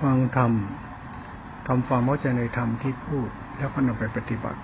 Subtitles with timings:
[0.00, 0.52] ฟังธรรม
[1.66, 4.60] ทำความเข้าใจในธรรมที่พูด แล้วก็นำไปปฏิบัติ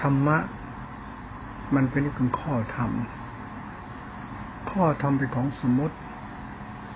[0.00, 0.38] ธรรมะ
[1.74, 2.90] มันเป็นเรื่องข้อธรรม
[4.70, 5.96] ข้อธรรมเป็นของสมมติ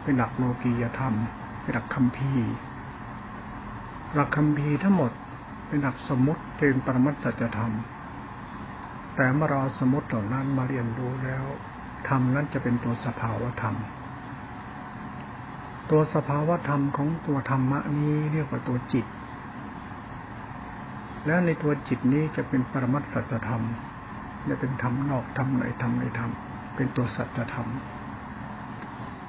[0.02, 1.14] เป็นหลักโลกียธรรม
[1.62, 2.32] เป็นหลักคำพี
[4.14, 5.10] หลักคำพีทั้งหมด
[5.66, 7.72] เป็นหลักสมมติเป็นปรมัตสัจธรรม
[9.16, 11.44] แต่เมื่อเราสมมติเหล่านั้นมาเรียนรู้แล้ว
[12.08, 13.76] ธรรมนั้นจะเป็นตัวสภาวธรรม
[15.90, 19.06] ตัวสภาวธรรมของตัวธรรมะนี้เรียกว่าตัวจิต
[21.26, 23.62] และในตัวจิตนี้จะเป็นปรมัตสัจธรรม
[24.48, 26.30] จะเป็นธรรมนอกธรรมในธรรมในธรรม
[26.76, 27.68] เป็นตัวสัจธรรม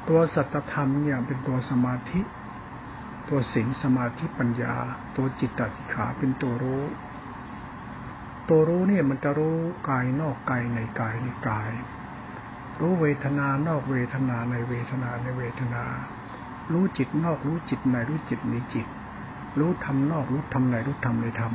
[0.09, 2.21] ตัวสัจธรรมเนี่ยเป็นตัวสมาธิ
[3.29, 4.75] ตัวศีลสมาธิปัญญา
[5.17, 6.83] ตัวจิตตติขาเป็นตัวรู้
[8.49, 9.57] ตัวรู้เนี่ยมันจะรู้
[9.89, 11.71] กายนอกกายในกายในกาย
[12.79, 15.83] รู้เวทนานอกเวทนาในเวทนาในเวทนา
[16.73, 18.87] รู้จิตนอกรู้จิตในรู้จิตในจิต
[19.59, 21.53] รู้ธรรมนอกรู้ธรรมในรู้ธรรมในธรรม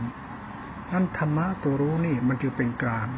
[0.93, 3.09] นั่นธรรมะตัวรู้นี่มันจึงเป็นกลาง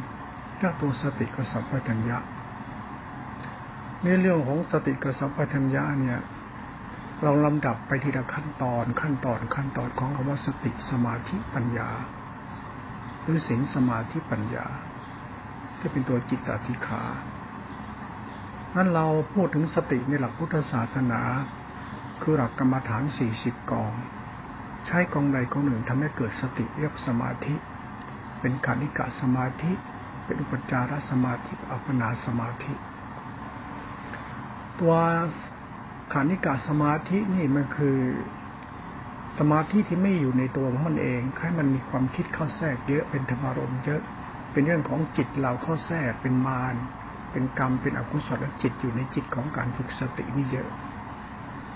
[0.60, 2.18] ถ้าตัวสติกับสัมปชัญญะ
[4.02, 6.20] ในเรื่องของสติกับสัมปชัญญะเนี่ย
[7.22, 11.90] เราลำดับไปทีละขั้นตอนขั้นตอนขั้นตอนของคำว่าสติสมาธิปัญญา
[13.22, 14.66] หรือศีลสมาธิปัญญา
[15.78, 17.02] ที่เป็นตัวจิตติขา
[18.74, 21.20] นั้นเราพูดถึงสติในหลักพุทธศาสนา
[22.22, 23.92] คือหลักกรรมฐานสี่สิบกอง
[24.86, 27.54] ใช้กองใดกองหนึ่งทำให้เกิดสติเรียกสมาธิ
[28.40, 29.72] เป็นการนิกะสมาธิ
[30.24, 32.72] เป็นอุปจารสมาธิอัปปนาสมาธิ
[34.80, 34.94] ตัว
[36.12, 37.98] ขานิกาสมาธินี่มันคือ
[39.38, 44.00] สมาธิที่ไม่อยู่ในตัวของมันเองให้มันมีความคิดเข้าแทรกเยอะเป็นธรรมารมเยอะ
[44.52, 46.74] เป็นเรื่องของจิตเราเข้าแทรกเป็นมาร
[47.32, 50.68] เป็นกรรม เป็นอกุศลจิตอยู่ในจิตของการฝึกสตินี่เยอะ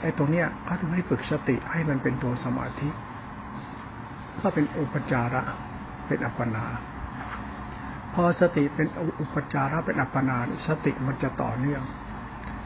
[0.00, 2.88] ไอ้ตรงเนี้ยเขาถึงให้ฝึกสติให้มันเป็นตัวสมาธิ
[4.42, 5.42] ก็เป็นอุปจาระ
[6.06, 6.64] เป็นอัปปนา
[8.14, 8.88] พอสติเป็น
[9.20, 10.36] อุปจาระเป็นอัปปนา
[10.68, 11.82] สติมันจะต่อเนื่อง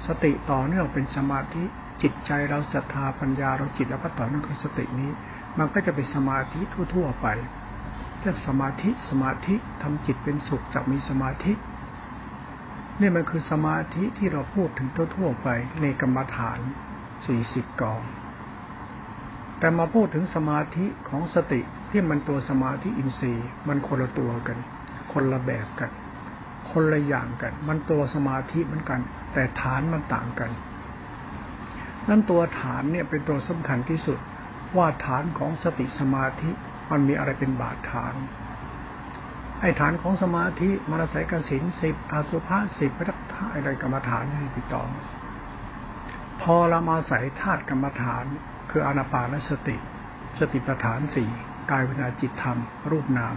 [0.07, 1.63] สติต่อเนื่องเป็นสมาธิ
[2.03, 5.11] จิตใจเราศรัทธาปัญญาเราจิตแล้วก็ต่อเนื่องกับสตินี้
[5.59, 6.61] มันก็จะเป็นสมาธิ
[6.95, 7.27] ทั่ว ๆ ไป
[8.21, 11.53] เรียกสมาธิสมาธิทำจิตเป็นสุขจากมีสมาธิ
[13.01, 15.49] นี่มันคือสมาธิที่เราพูดถึงทั่วๆไป
[15.83, 16.59] ในกรรมฐาน
[17.27, 18.03] สี่สิบกอง
[19.59, 21.61] แต่มาพูดถึงสมาธิของสติ
[21.91, 24.59] ที่มันตัวสมาธิอินทรีย์ มันคนละตัวกัน
[25.13, 25.91] คนละแบบกัน
[26.71, 29.01] คนละอย่างกัน มันตัวสมาธิเหมือนกัน
[29.33, 30.51] แต่ฐานมันต่างกัน
[32.09, 34.19] นั่นตัวฐานเนี่ยเป็นตัวสำคัญที่สุด
[34.77, 36.51] ว่าฐานของสติสมาธิ
[36.91, 38.15] มันมีอะไรเป็นบาดฐาน
[39.61, 44.83] ไอ้ฐานของสมาธิมรสัยกสินสิบอาสุภาสิบพระทักอะไรกรรมฐานที่ติดต่อ
[46.43, 48.25] พอเรามาใส่ธาตุกรรมฐาน
[48.71, 49.77] คืออนาปานสติ
[50.39, 51.29] สติปัฏฐานสี่
[51.71, 52.59] กายวิญญาจิตธรรม
[52.91, 53.35] รูปนาม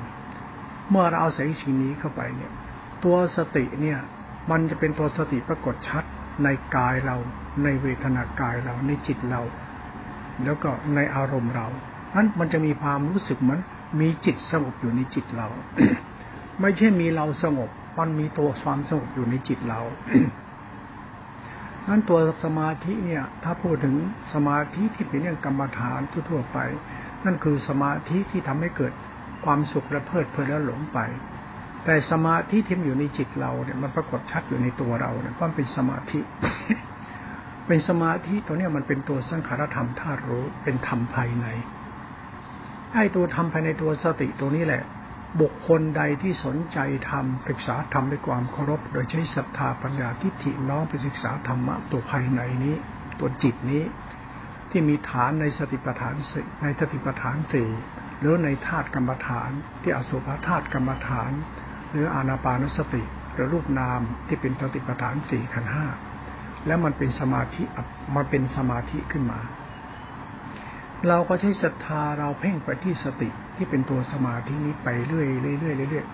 [0.90, 2.52] เมื่อเราเอาใส่สิ่งนี้เข้าไปเนี่ย
[3.04, 4.00] ตัวสติเนี่ย
[4.52, 6.04] มันจะเป็นตัวสติปรากฏชัด
[6.44, 7.16] ในกายเรา
[7.64, 9.42] ในเวทนากายเราในจิตเรา
[10.44, 11.68] แล้วก็ในอารมณ์เรา
[12.16, 13.60] นั้นมันจะมีความรู้สึกเหมือน
[14.00, 15.48] มีจิตสงบอยู่ในจิตเรา
[16.62, 19.82] ไม่ใช่มีเราสงบ มันมีตัวความสงบอยู่ในจิตเรา
[21.88, 23.96] นั้นตัวสมาธิเนี่ย ถ้าพูดถึง
[24.34, 26.00] สมาธิที่เป็นเรื่องกรรมฐาน
[26.30, 26.60] ทั่วๆไป
[27.26, 28.94] นั่นคือสมาธิที่ทำให้เกิด
[29.46, 31.00] ความสุขและเพลิดเพลินแล้วหลงไป
[31.86, 36.20] แต่สมาธิที่อยู่ในจิตเราเนี่ยมันปรากฏชัดอยู่ในตัวเราเนี่ยว่าเป็นสมาธิ
[37.68, 41.48] เป็นสมาธิตัวเนี้ยมันเป็นตัวสังขารธรรมธาตุรู้เป็นธรรมภายใน
[42.94, 44.84] ไอ้ตัวธรรมภายในตัวสติตัวนี้แหละ
[45.42, 46.80] บุคคลใดที่สนใจ
[47.10, 52.76] ธรรมศึกษาธรรมด้วยความเคารพ โดยใช้ศรัทธาปัญญาทิฏฐิน้อมไปศึกษาธรรมะตัวภายในนี้
[53.20, 53.84] ตัวจิตนี้
[54.72, 56.34] ที่มีฐานในสติปัฏฐานส
[56.64, 57.70] ในสติปัฏฐานสี่
[58.20, 59.50] หรือในธาตุกรรมฐาน
[59.82, 61.32] ที่อสุภธาตุกรรมฐาน
[61.92, 65.86] หรืออานาปานสติ หรือรูปนามที่เป็นสติปัฏฐานสี่ขันห้า
[66.68, 67.64] แล้วมันเป็นสมาธิ
[68.16, 69.40] มันเป็นสมาธิขึ้นมา
[71.08, 76.06] เราก็ใช้ศรัทธาเราเพ่งไปที่สติที่เป็นตัวสมาธินี้ไปเรื่อยเรื่อยเรื่อย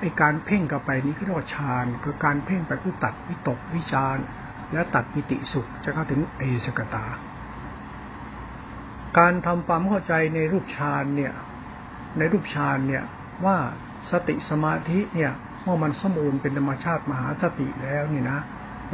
[0.00, 4.16] ไอการเพ่งกับไปนี้ก็เรียกว่าฌานคือการเพ่งไปเพื่อตัดวิตกวิจาร
[4.72, 7.04] และตัดมิติสุขจะเข้าถึงเอสกตา
[9.18, 11.32] การทำความเข้าใจในรูปฌานเนี่ย
[12.18, 13.04] ในรูปฌานเนี่ย
[13.44, 13.56] ว่า
[14.10, 18.38] สติสมาธิเนี่ยเมื่อมันสมบูรณ์เป็นธรรมชาติมหาสติแล้วนี่นะ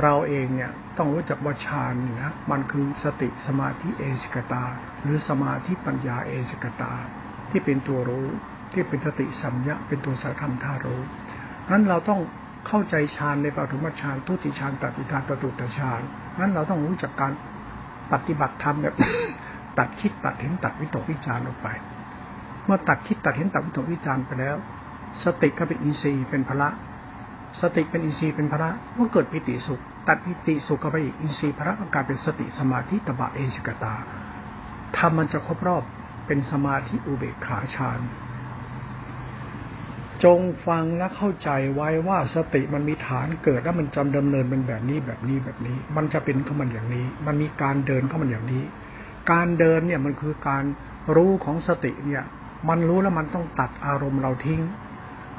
[0.02, 4.64] เราเองเนี่ยต้องรู้จักว่าฌานนี่นะมันคือสติสมาธิเอสกตา
[5.02, 6.92] หรือสมาธิปัญญาเอสกตา
[7.50, 8.26] ที่เป็นตัวรู้
[8.72, 11.00] ที่เป็นสติสัมยะเป็นตัวสัรธรรมทารู้
[11.70, 12.20] นั้นเราต้อง
[12.68, 16.00] เข้าใจฌานในปฐมฌานทุติฌานตติฌานตตุตฌาน
[16.40, 17.32] นั้นเราต้องรู้จักการ
[18.12, 18.94] ปฏิบัติธรรมแบบ
[19.78, 21.68] ตัดคิดตัดเห็นตัดวิตกวิจารออกไป
[22.64, 24.56] เมื่อตัดคิดตัดเห็นตัดวิตกวิจารไปแล้ว
[25.24, 26.68] สติก็เป็นอินทรีย์เป็นพละ
[27.60, 33.94] สติเป็นอินทรีย์เป็นพละก็เกิดปิติสุข ตัดปิติสุขก็ไปอีกอินทรีย์พละก็กลายเป็นสติสมาธิตบะเอชกตา
[34.96, 35.82] ทำมันจะครบรอบ
[36.26, 38.00] เป็นสมาธิอุเบกขาฌาน
[40.24, 48.62] จงฟังและเข้าใจไว้ว่าสติมันมีฐานเกิดแล้วมันจำดำเนินเป็นแบบนี้แบบนี้แบบนี้ มันจะเป็นของมันอย่างนี้ มันมีการเดินของมันอย่างนี้
[49.32, 50.64] การเดินเนี่ยมันคือการ
[51.16, 52.22] รู้ของสติเนี่ย
[52.68, 54.60] มันรู้แล้วมันต้องตัดอารมณ์เราทิ้ง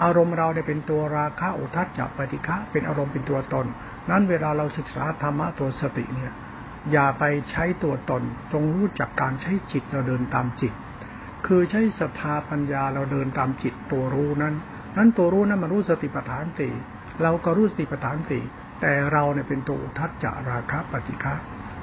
[0.03, 3.65] อารมณ์เราเนี่ยเป็นตัวราคะอุทัศจักปฏิฆะเป็นอารมณ์เป็นตัวตน
[4.09, 6.31] นั้นเวลาเราศึกษาธรรมะตัวสติเนี่ย
[6.91, 10.73] อย่าไปใช้ตัวตนจงรู้จักการใช้จิตเราเดินตามจิต
[11.45, 14.53] คือใช้ศรัทธาปัญญาเราเดินตามจิตตัวรู้นั้น
[14.97, 16.73] นั้นตัวรู้นั้นมันรู้สติปัฏฐานสี่
[17.23, 18.43] เราก็รู้สติปัฏฐานสี่
[18.81, 21.33] แต่เราเนี่ยเป็นตัวอุทัศจาราคะปฏิฆะ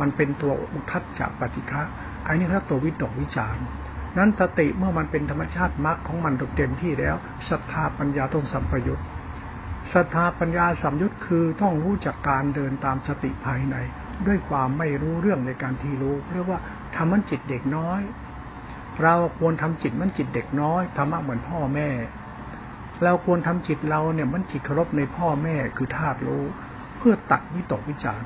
[0.01, 1.83] มันเป็นตัวอุทัศจาปฏิฆะ
[2.27, 3.57] อันนี้คือตัววิตกวิจาร
[4.19, 7.17] นั้นสติเมื่อมันเป็นธรรมชาติมรรคของมันเต็มที่แล้ว
[7.51, 9.01] ศรัทธาปัญญาต้องสัมปยุต
[9.93, 13.77] ศรัทธาปัญญาสัมยุตคือต้องรู้จักการเดินตามสติภายใน
[14.27, 16.61] ด้วยความไม่รู้เรื่องในการที่รู้เรียกว่า
[16.97, 18.01] ทำมันจิตเด็กน้อย
[19.03, 21.89] เราควรทำจิตมันจิตเด็กน้อยธรรมะเหมือนพ่อแม่
[23.05, 26.45] เราควรทำจิตเราเนี่ยมันจิตเคารพในพ่อแม่คือธาตุรู้
[26.99, 28.23] เพื่อตัดวิตกวิจาร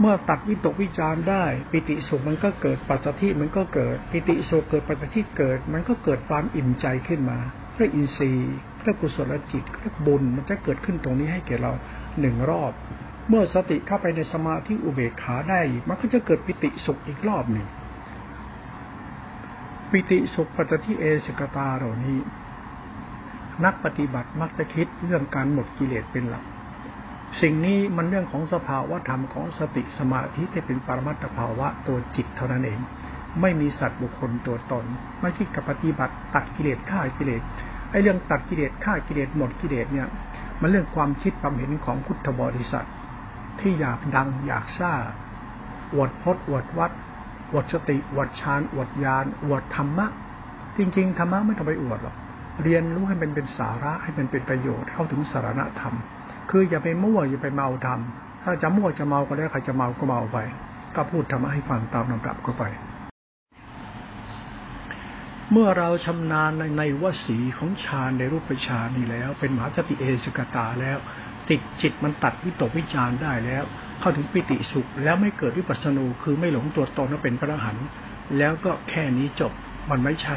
[0.00, 7.38] เมื่อตัดวิตกวิจารได้ ปิติสุขมันก็เกิดปัสสธิมันก็เกิด ปิติสุขเกิดปัสสธิเกิด มันก็เกิดความอิ่มใจขึ้นมา
[7.76, 11.72] เรียกอินทรีย์เรียกกุศลจิตเรียกบุญมันจะเกิดขึ้นตรงนี้ให้แก่เรา
[12.20, 12.72] หนึ่งรอบ
[13.28, 17.66] เมื่อสติเข้าไปในสมาธิอุเบกขาได้มันก็จะเกิดปิติสุขอีกรอบหนึ่ง
[19.90, 22.18] ปิติสุขปัจจิเอสกตาเหล่านี้
[23.64, 26.44] นักปฏิบัติมักจะคิดเรื่องการหมดกิเลสเป็นหลัก
[27.40, 32.78] สิ่งนี้มันเรื่องของสภาวะธรรมของสติสมาธิที่เป็นปรมัตถภาวะตัวจิตเท่านั้นเอง
[33.40, 34.84] ไม่มีสัตว์บุคคลตัวตน
[35.20, 37.42] ไม่คิดกับปฏิบัติตัดกิเลสฆ่ากิเลส
[37.90, 40.08] ไอ้เรื่องตัดกิเลสฆ่ากิเลสหมดกิเลสเนี่ย
[40.60, 42.86] มันเรื่องความคิดความเห็นของพุทธบริษัท
[43.60, 44.92] ที่อยากดังอยากซ่า
[45.94, 46.92] อวดพจน์อวดวัด
[47.52, 50.06] อวดสติอวดฌานอวดญาณอวดธรรมะ
[50.76, 52.16] จริง ๆ ธรรมะไม่ต้องไปอวดหรอก
[52.62, 55.94] เรียนรู้ให้มันเป็นสาระให้มันเป็นประโยชน์เข้าถึงสารณธรรม
[56.50, 60.38] คืออย่าไปมั่วอย่าไปเมาทำถ้าจะมั่วจะเมาก็แล้ใครจะเมาก็เมาไป
[60.96, 62.64] ก็พูดธรรมะให้ฟังตามลำดับก็ไป
[65.52, 70.98] เมื่อเราชำนาญในในวสีของฌานในรูปฌานนี่แล้ว เป็นมหาสติเอสกตาแล้ว
[71.50, 73.64] ติดจิตมันตัดวิตกวิจารได้แล้ว
[74.00, 77.76] เข้าถึงปิติสุข แล้วไม่เกิดวิปัสสนูคือไม่หลงตัวตนว่าเป็นพระหัน
[78.38, 79.52] แล้วก็แค่นี้จบ
[79.90, 80.36] มันไม่ใช่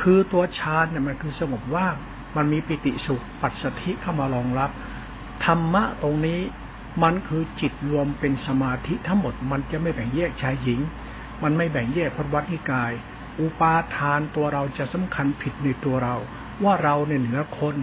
[0.00, 1.94] คือตัวฌานเนี่ยมันคือสงบว่าง
[2.36, 4.70] มันมีปิติสุขปัจสถิเข้ามารองรับ
[5.44, 6.40] ธรรมะตรงนี้
[7.02, 10.80] มันคือจิตรวมเป็นสมาธิทั้งหมดมันจะไม่แบ่งแยกชายหญิง
[11.42, 12.92] มันไม่แบ่งแยกพจวัตนิกาย
[13.40, 16.16] อุปาทานตัวเราจะสำคัญผิดในตัวเรา
[16.64, 17.76] ว่าเราเนี่ยเหนือคน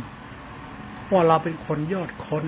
[1.11, 2.45] ว่าเราเป็นคนยอดคน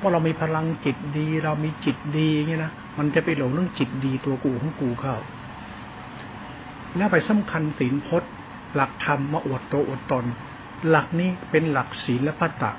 [0.00, 5.16] ว่าเรามีพลังจิตดี เรามีจิตดีเงี้ยนะมันจะไปหลงเรื่องจิตดีตัวกูของกูเข้า
[6.96, 8.32] แล้วไปสำคัญศีลพจน์
[8.74, 10.24] หลักธรรมมาอวดตัวอวดตน
[10.88, 12.72] หลักนี้เป็นหลักศีลและพัตตะ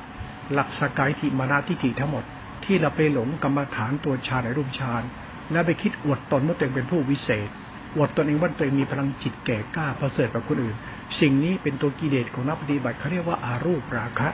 [0.54, 2.24] หลักสกายทิมานาทิฏฐิทั้งหมด
[2.66, 5.04] ที่เราไปหลงกรรมฐานตัวฌานในรูปฌาน
[5.52, 7.50] แล้วไปคิดอวดตนว่าตัวเองเป็นผู้วิเศษ
[7.96, 10.76] อวดตนเองว่าตัวเองมีพลังจิตแก่กล้าประเสริฐกว่าคนอื่น
[11.20, 14.30] สิ่งนี้เป็นตัวกิเลสของนักปฏิบัติเขาเรียกว่าอารูปราคะ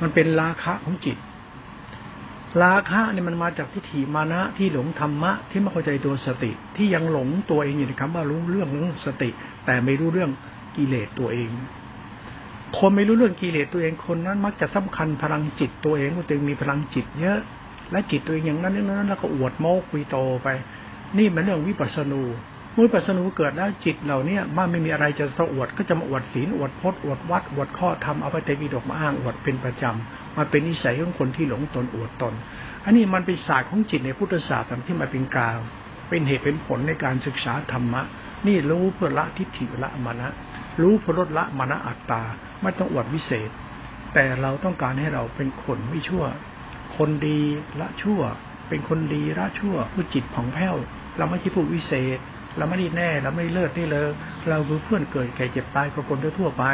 [0.00, 1.18] มันเป็นราคะของจิต
[2.62, 9.30] ราคะเนี่ยมันมาจากทิฏฐิมานะที่หลงธรรมะที่ไม่เข้าใจตัวสติ ที่ยังหลงตัวเองอยู่ในคำว่ารู้เรื่องเรื่องสติ
[9.66, 10.30] แต่ไม่รู้เรื่อง
[10.76, 11.50] กิเลสตัวเอง
[12.78, 17.38] คนไม่รู้เรื่องกิเลสตัวเองคนนั้น มักจะสำคัญพลังจิตตัวเองว่าตัวเองมีพลังจิตเยอะ
[17.92, 20.48] และจิตตัวเองอย่างนั้นนั้นแล้วก็อวดโม้คุยโตไป
[21.18, 22.22] นี่มันเรื่องวิปัสสนู
[22.76, 32.34] มุ้ยปัสนูเกิดแล้วจิตเหล่านี้มันไม่มีอะไรจะสอวดก็จะมาอวดศีลอวดพจน์อวดวัดอวดข้อธรรมเอาไปเตวิดกมาอ้างอวดเป็นประจำมันเป็นนิสัยของคนที่หลงตนอวดตน
[32.84, 35.58] อันนี้มันเป็นศาสตร์ของจิตในพุทธศาสตร์ที่มาเป็นกลาง
[36.08, 38.02] เป็นเหตุเป็นผลในการศึกษาธรรมะ
[38.46, 40.28] นี่รู้เพื่อละทิฏฐิละมานะ
[40.80, 42.22] รู้พอลดละมานะอัตตา
[42.62, 43.50] ไม่ต้องอวดวิเศษ
[44.14, 46.24] แต่เราต้องการให้เราเป็นคนไม่ชั่ว
[46.96, 47.40] คนดี
[47.80, 48.20] ละชั่ว
[48.68, 50.76] เป็นคนดีละชั่วผู้จิตผ่องแผ้ว
[51.18, 52.18] เราไม่ใช่ผู้วิเศษ
[52.58, 54.08] เราไม่ได้แน่เราไม่เลิศนี่เลย
[54.48, 56.64] เราคือเพื่อนเกิดแก่เจ็บตายกับคนทั่วไป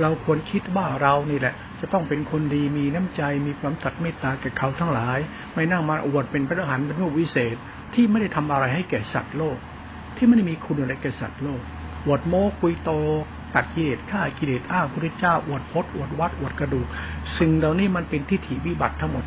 [0.00, 5.18] เราควรคิดว่าเรานี่แหละ จะต้องเป็นคนดีมีน้ำใจมีความตัดเมตตาแก่เขาทั้งหลาย
[5.54, 7.56] ไม่นั่งมาอวดเป็นพระอรหันต์เป็นผู้วิเศษ
[7.94, 9.58] ที่ไม่ได้ทำอะไรให้แก่สัตว์โลก
[10.16, 11.62] ที่ไม่ได้มีคุณอะไรแก่สัตว์โลก
[12.06, 12.92] อวดโม้คุยโต
[13.54, 16.86] ตัดกิเลสฆ่ากิเลสอ้างพระเจ้าอวดพจน์อวดวัดอวดกระดูก
[17.38, 19.24] สิ่งเหล่านี้มันเป็นทิฏฐิวิบัติทั้งหมด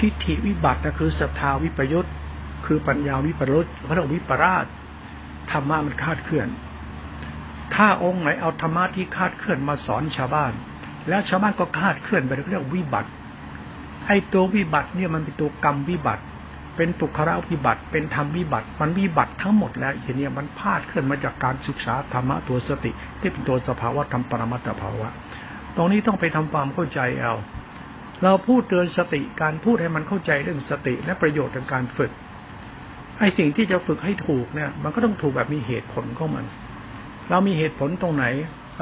[0.00, 2.08] ทิฏฐิวิบัติก็คือศรัทธาวิปยุต
[2.66, 4.66] คือปัญญาวิปรุตพระวิปราช
[5.50, 6.48] ธรรมะมันคาดเคลื่อน
[7.74, 10.52] ถ้าองค์ไหนเอาธรรมะที่คาดเคลื่อนมาสอนชาวบ้าน
[11.08, 13.10] แล้วชาวบ้านก็คาดเคลื่อนไปเรียกวิบัติ
[14.06, 16.22] ไอ้ตัววิบัติเนี่ยมันเป็นตัวกรรมวิบัติ
[16.76, 22.90] เป็นตุคระวิบัติ เป็นธรรมวิบัติ มันวิบัติทั้งหมดแล้วทีนี้มันพาดเคลื่อนมาจากการศึกษาธรรมะตัวสติ
[23.20, 25.08] ที่เป็นตัวสภาวะธรรมปรมัตถภาวะ
[25.76, 27.34] ตรงนี้ต้องไปทำความเข้าใจเอา
[28.22, 32.12] เราพูดเตือนสติการพูดให้มันเข้าใจเรื่องสติและประโยชน์ในการฝึก
[33.18, 36.44] ไอ้สิ่งที่จะฝึกให้ถูกเนี่ย มันก็ต้องถูกแบบมีเหตุผลของมัน
[37.30, 38.26] เรามีเหตุผลตรงไหน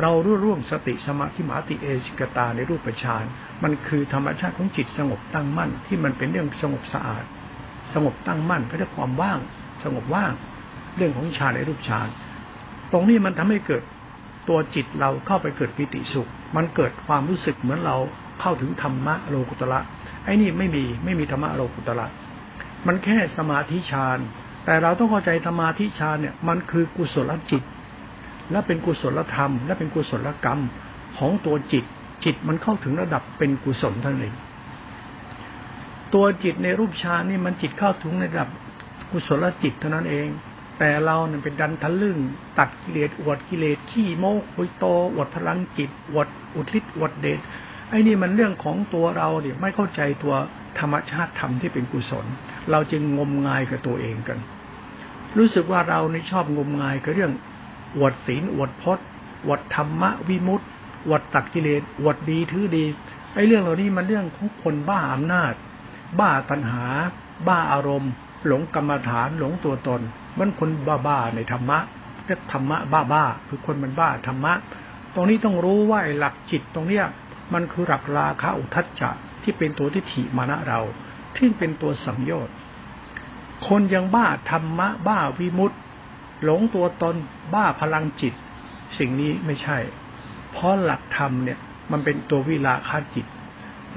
[0.02, 3.24] เรารู้ร่วงสติสมาธิมาติเอสิกตาในรูปฌาน
[3.62, 7.24] มันคือธรรมชาติของจิตสงบตั้งมั่นที่มันเป็นเรื่องสงบสะอาด
[7.92, 9.38] สงบตั้งมั่นก็ได้ความว่าง
[9.84, 10.32] สงบว่าง
[10.96, 12.08] เรื่องของฌานในรูปฌาน
[12.92, 13.82] ตรงนี้มันทำให้เกิด
[14.48, 17.96] ตัวจิตเราเข้าไปเกิดปิติสุข มันเกิดความรู้สึกเหมือนเรา
[18.40, 19.80] เข้าถึงธรรมะโลกุตละ
[20.24, 22.06] ไอ้นี่ไม่มีไม่มีธรรมะโลกุตละ
[22.86, 24.18] มันแค่สมาธิฌาน
[24.64, 27.62] แต่เราต้องเข้าใจธรรมาธิฌานเนี่ยมันคือกุศลจิต
[28.50, 30.60] และเป็นกุศลธรรม และเป็นกุศลกรรม
[31.18, 31.84] ของตัวจิต
[32.24, 34.34] จิตมันเข้าถึงระดับเป็นกุศลท่านเอง
[36.14, 38.50] ตัวจิตในรูปฌานนี่มันจิตเข้าถึงในระดับ
[39.10, 40.28] กุศลจิตเท่านั้นเอง
[40.78, 42.18] แต่เราเนี่ยเป็นดันทะลึ่ง
[42.58, 47.40] ตัดกิเลสอวดกิเลสขี้โมกคุยโตอวดพลังจิตอวดอุทิศอวดเดช
[47.90, 50.34] ไอ้นี่มันเรื่องของตัวเราเนี่ยไม่เข้าใจตัว
[50.78, 52.26] ธรรมชาติธรรมที่เป็นกุศล
[52.70, 54.38] เราจึงงมงายกับตัวเองกัน
[55.38, 57.32] รู้สึกว่าเรานี่ชอบงมงายกับเรื่อง
[57.96, 59.06] อวดศีลอวดพจน์
[59.46, 60.66] อวดธรรมะวิมุตติ
[61.06, 62.84] อวดตักกิเลสอวดดีถือดี
[63.34, 65.54] ไอ้เรื่องเหล่านี้มันเรื่องของคนบ้าอำนาจ
[66.20, 66.84] บ้าตัณหา
[67.48, 68.12] บ้าอารมณ์
[68.46, 70.00] หลงกรรมฐานหลงตัวตน
[70.38, 70.70] มันคน
[71.06, 71.78] บ้าๆในธรรมะ
[72.26, 72.78] เรียกธรรมะ
[73.12, 74.52] บ้าๆคือคนมันบ้าธรรมะ
[75.14, 77.04] ตรงนี้ต้องรู้ว่าหลักจิตตรงเนี้ย
[77.54, 79.10] มันคือหลักราคะอุทัจจะ
[79.42, 80.80] ที่เป็นตัวที่ถีมานะเรา
[81.36, 82.54] ที่เป็นตัวสังโยชน์
[83.68, 85.76] คนยังบ้าธรรมะ บ้าวิมุตติ
[86.44, 87.16] หลงตัวตน
[87.54, 88.34] บ้าพลังจิต
[88.98, 89.78] สิ่งนี้ไม่ใช่
[90.52, 91.58] เพราะหลักธรรมเนี่ย
[91.90, 93.26] มันเป็นตัววิลาคาจิต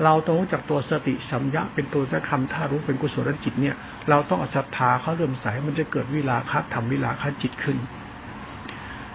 [0.03, 3.75] เราต้องรู้จักตัวสติสัมยะเป็นตัวจะคำถ้ารู้เป็นกุศลจิตเนี่ย
[4.09, 7.77] เราต้องศรัทธาเขาเริ่มใสมันจะเกิดวิลาคาธรรมวิลาคาจิตขึ้น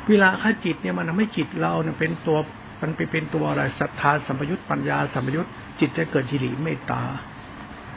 [0.09, 2.39] วิลาคาจิตเนี่ยมันทำให้จิตเราเนี่ยเป็นตัว
[2.81, 5.49] มันไปเป็นตัวอะไรศรัทธาสัมปยุตปัญญาสัมปยุต
[5.81, 7.03] จิตจะเกิดจิริเมตตา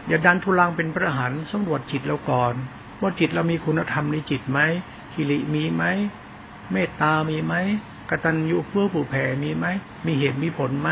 [0.08, 2.54] อย่าดันทุลังเป็นพระหันสำรวจจิตเราก่อน
[3.02, 4.60] ว่าจิตเรามีคุณธรรมในจิตไหม
[5.14, 5.84] กิริมีไหม
[6.72, 7.54] เมตตามีไหม
[8.10, 9.66] กตัญญูเพื่อผู้แผ่มีไหม
[10.06, 10.90] มีเหตุมีผลไหม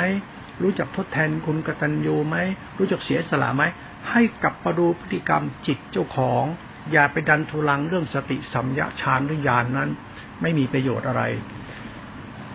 [0.62, 2.38] รู้จักทดแทนคุณกตัญญูไหม
[2.78, 3.64] รู้จักเสียสละไหม
[4.10, 6.44] ให้กลับมาดูพฤติกรรมจิตเจ้าของ
[6.92, 9.90] อย่าไปดันทุลังเรื่องสติสัมยาฌานหรือญาณนนั้น
[10.42, 11.24] ไม่มีประโยชน์อะไร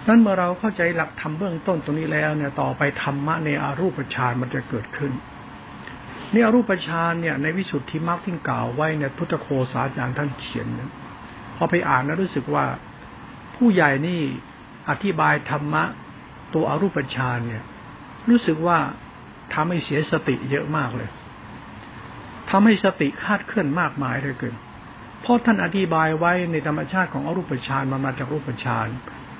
[0.06, 5.12] นั้นเมื่อเราเข้าใจหลักธรรมเบื้องต้นตรงนี้แล้วเนี่ยต่อไปธรรมะในอรูปฌานมันจะเกิดขึ้น
[6.34, 10.90] นี่อรูปฌานเนี่ยในวิสุทธิมรรคที่กล่าวไว้ในพุทธโคสาจารย์ท่านเขียนเนี่ย
[11.56, 12.64] พอไปอ่านแล้วรู้สึกว่า
[13.56, 14.20] ผู้ใหญ่นี่
[14.90, 15.84] อธิบายธรรมะ
[16.54, 17.64] ตัวอรูปฌานเนี่ย
[18.28, 18.78] รู้สึกว่า
[19.54, 21.10] ทำให้เสียสติเยอะมากเลย
[22.50, 24.54] ทำให้สติคาดเคลื่อนมากมายเลยเกิน
[25.22, 28.88] เพราะท่านอธิบายไว้ในธรรมชาติของอรูปฌานมันมาจากรูปฌาน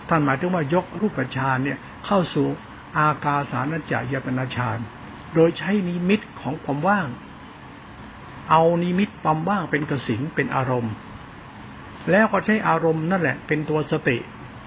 [0.09, 2.47] ท่านหมายถึงว่ายกรูปฌานเนี่ยเข้าสู่
[2.99, 4.78] อากาสานจายตนาฌาน
[5.35, 7.09] โดยใช้นิมิตของความว่าง
[8.50, 10.95] เอานิมิตความว่างเป็นกสินเป็นอารมณ์
[12.11, 14.16] แล้วก็ใช้อารมณ์นั่นแหละเป็นตัวสติ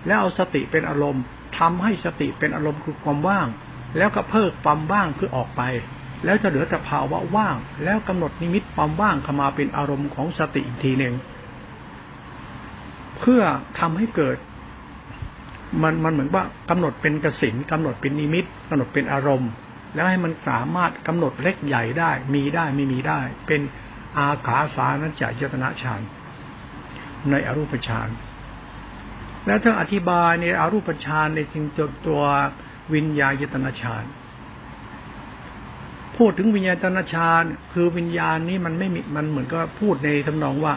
[0.07, 1.23] แล้วเอาสติเป็นอารมณ์
[1.57, 3.47] ทำให้สติเป็นอารมณ์คือความว่าง
[3.97, 5.61] แล้วก็เพิกความว่างคือออกไป
[6.25, 11.13] แล้วจะเหลือแต่ภาวะว่าง แล้วกำหนดนิมิตความว่างเข้ามาเป็นอารมณ์ของสติอีกทีหนึ่ง
[13.19, 13.41] เพื่อ
[13.79, 14.37] ทำให้เกิด
[15.83, 19.51] มันมันเหมือนว่ากำหนดเป็นกสินกำหนดเป็นนิมิตกำหนดเป็นอารมณ์
[19.93, 23.61] แล้วให้มันสามารถกำหนดเล็กใหญ่ได้ มีได้ไม่มีได้ เป็น
[24.17, 26.01] อาขาสานัจจายตนะฌาน
[27.31, 28.09] ในอรูปฌาน
[29.45, 32.23] และถ้าอธิบายในอรูปฌานในจริงจดตัว
[32.93, 34.05] วิญญาณยตนาฌาน
[36.17, 37.43] พูดถึงวิญญาณยตนาฌาน
[37.73, 40.73] คือวิญญาณนี้มันไม่มีมันเหมือนกับพูดในทำนองว่า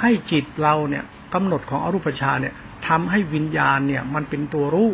[0.00, 1.04] ให้จิตเราเนี่ย
[1.34, 2.54] กำหนดของอรูปฌานเนี่ย
[2.88, 4.90] ทำให้วิญญาณเนี่ย มันเป็นตัวรู้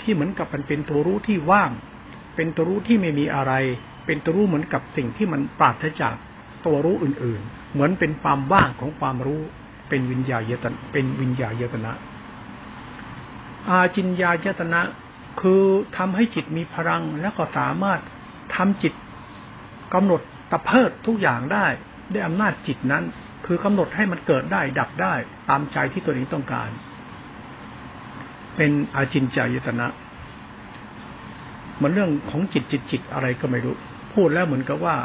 [0.00, 1.70] ที่เหมือนกับมันเป็นตัวรู้ที่ว่าง
[2.36, 3.52] เป็นตัวรู้ที่ไม่มีอะไร
[4.06, 6.14] เป็นตัวรู้เหมือนกับสิ่งที่มันปราศจาก
[6.66, 9.40] ตัวรู้อื่น ๆ เหมือนเป็นความว่างของความรู้
[9.88, 11.92] เป็นวิญญาญตนเป็นวิญญาญตนะ
[13.68, 14.80] อาจินญายตนะ
[15.40, 15.62] คือ
[15.96, 18.00] ทำให้จิตมีพลังแล้วก็สามารถ
[18.56, 18.94] ทำจิต
[19.94, 21.66] กำหนดตะเพิดทุกอย่างได้
[22.12, 23.04] ด้วยอำนาจจิตนั้น
[23.46, 25.14] คือกำหนดให้มันเกิดได้ดับได้
[25.48, 26.70] ตามใจที่ตัวเองต้องการ
[28.56, 29.86] เป็นอาจินจายตนะ
[31.82, 33.76] มันเรื่องของจิตจิตจิตอะไรก็ไม่รู้
[34.14, 34.96] พูดแล้วเหมือนกับว่า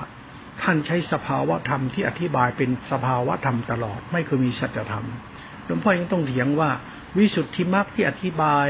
[0.62, 5.06] ท่านใช้สภาวะธรรมที่อธิบายเป็นสภาวะธรรมตลอด ไม่เคยมีสัจธรรม
[5.66, 6.70] หลวงพ่อยังต้องเถียงว่า
[7.18, 8.68] วิสุทธิมรรคที่อธิบาย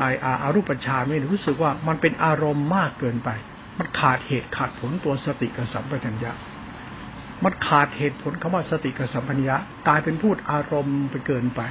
[0.00, 0.08] อา
[0.42, 3.30] อารูปฌานไม่รู้สึกว่ามันเป็นอารมณ์มากเกินไป
[3.78, 6.32] มันขาดเหตุขาดผลตัวสติกับสัมปชัญญะ
[7.44, 9.56] มันขาดเหตุผลคำว่าสติกับสัมปัญญะ
[9.88, 11.62] กลายเป็นพูดอารมณ์ไปเกินไป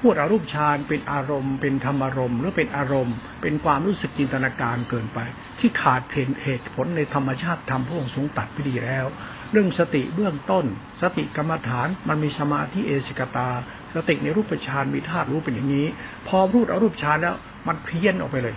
[0.00, 5.18] พูดอารูปฌานเป็นอารมณ์ เป็นธรรมารมณ์ หรือเป็นอารมณ์ เป็นความรู้สึกจินตนาการเกินไป
[5.58, 6.02] ที่ขาด
[6.44, 9.06] เหตุผลในธรรมชาติธรรมพวกสงตัดไปดีแล้ว
[9.52, 10.64] เรื่องสติเบื้องต้น
[11.02, 13.50] สติกรรมฐานมันมีสมาธิเอสิกตา
[13.94, 15.86] สติในรูปฌานมีธาตุรู้เป็นอย่างนี้
[16.28, 18.56] พอรูดอารูปฌานแล้ว มันเพี้ยนออกไปเลย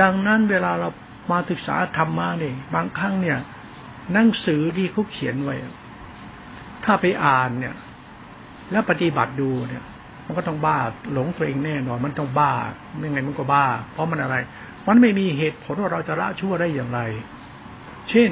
[0.00, 0.88] ดังนั้นเวลาเรา
[1.30, 3.38] มาศึกษาธรรมะนี่บางครั้งเนี่ย
[4.12, 5.54] หนังสือที่เขาเขียนไว้
[6.84, 7.74] ถ้าไปอ่านเนี่ย
[8.70, 9.84] แล้วปฏิบัติดูเนี่ย
[10.26, 10.78] มันก็ต้องบ้า
[11.12, 12.52] หลงตัวเองแน่นอน มันต้องบ้า
[12.98, 14.36] ไม่ไงมันก็บ้า เพราะมันอะไร
[14.88, 17.00] มันไม่มีเหตุผลว่าเราจะละชั่วได้อย่างไร
[18.10, 18.30] เช่น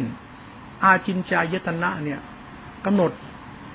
[0.85, 2.21] อาจินจายตนะเนี่ย
[2.85, 3.11] กำหนด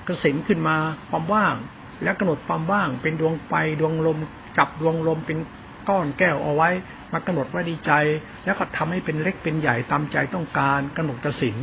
[0.06, 0.76] กระสินขึ้นมา
[1.10, 1.54] ความว่าง
[2.02, 4.18] แล้วกำหนดความว่างเป็นดวงไฟดวงลม
[4.58, 5.38] จับดวงลมเป็น
[5.88, 6.70] ก้อนแก้วเอาไว้
[7.12, 7.92] มากำหนดว่าดีใจ
[8.44, 11.56] แล้วก็ทำให้เป็นเล็กเป็นใหญ่ตามใจต้องการกำหนดกระสิน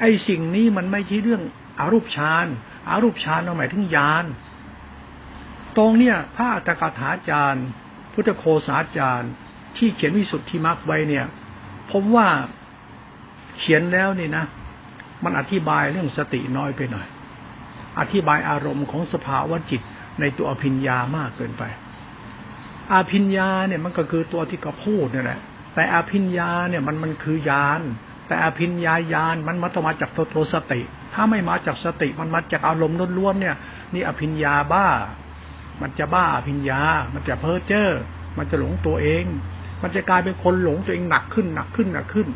[0.00, 1.42] ไอ้สิ่งนี้มันไม่ใช่เรื่อง
[1.78, 2.46] อารูปฌาน
[2.88, 4.24] อารูปฌานเราหมายถึงญาณ
[5.76, 7.66] ตรงเนี้ยพระอัตถกถาจารย์
[8.12, 9.30] พุทธโคสาจารย์
[9.76, 11.26] ที่เขียนวิสุทธิมรรคไว้เนี่ย
[11.90, 12.28] ผมว่า
[13.58, 14.44] เขียนแล้วนี่นะ
[15.24, 17.06] มันอธิบายเรื่องสติน้อยไปหน่อย
[18.00, 19.82] อธิบายอารมณ์ของสภาวะจิต
[20.20, 21.62] ในตัวอภิญญามากเกินไป
[22.92, 25.40] อาภิญญาเนี่ยมันก็คือตัวที่เขาพูดนี่แหละ
[25.74, 27.80] แต่อาภิญญาเนี่ยมันมันคือยาน
[28.26, 30.80] แต่อาภิญญาญาณมันมาต้องมาจากตัวโทสติ
[31.14, 33.56] ถ้าไม่มาจากสติมันมาจากอารมณ์ล้วนๆเนี่ย
[33.94, 34.88] นี่อภิญญาบ้า
[35.82, 36.80] มันจะบ้าอภิญญา
[37.14, 37.90] มันจะเพ้อเจ้อ
[38.38, 39.24] มันจะหลงตัวเอง
[39.82, 42.28] มันจะกลายเป็นคนหลงตัวเองหนักขึ้นหนักขึ้นหนักขึ้น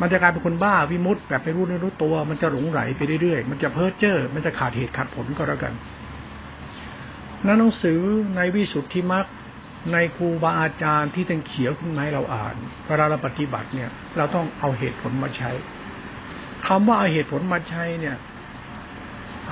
[0.00, 5.72] มันจะกลายเป็นคนบ้าวิมุตต์แบบไม่รู้ไม่รู้ตัว มันจะหลงไหลไปเรื่อยๆ มันจะเพ้อเจ้อ มันจะขาดเหตุขาดผลก็แล้วกัน
[7.46, 8.00] นั้นหนังสือ
[8.36, 9.26] ในวิสุทธิมรรค
[9.92, 12.54] ในครูบาอาจารย์ที่ท่านเขียวขึ้นมาให้เราอ่าน
[12.86, 15.50] เวลาเราปฏิบัติเนี่ย เราต้องเอาเหตุผลมาใช้
[16.66, 18.16] คำว่าเอาเหตุผลมาใช้เนี่ย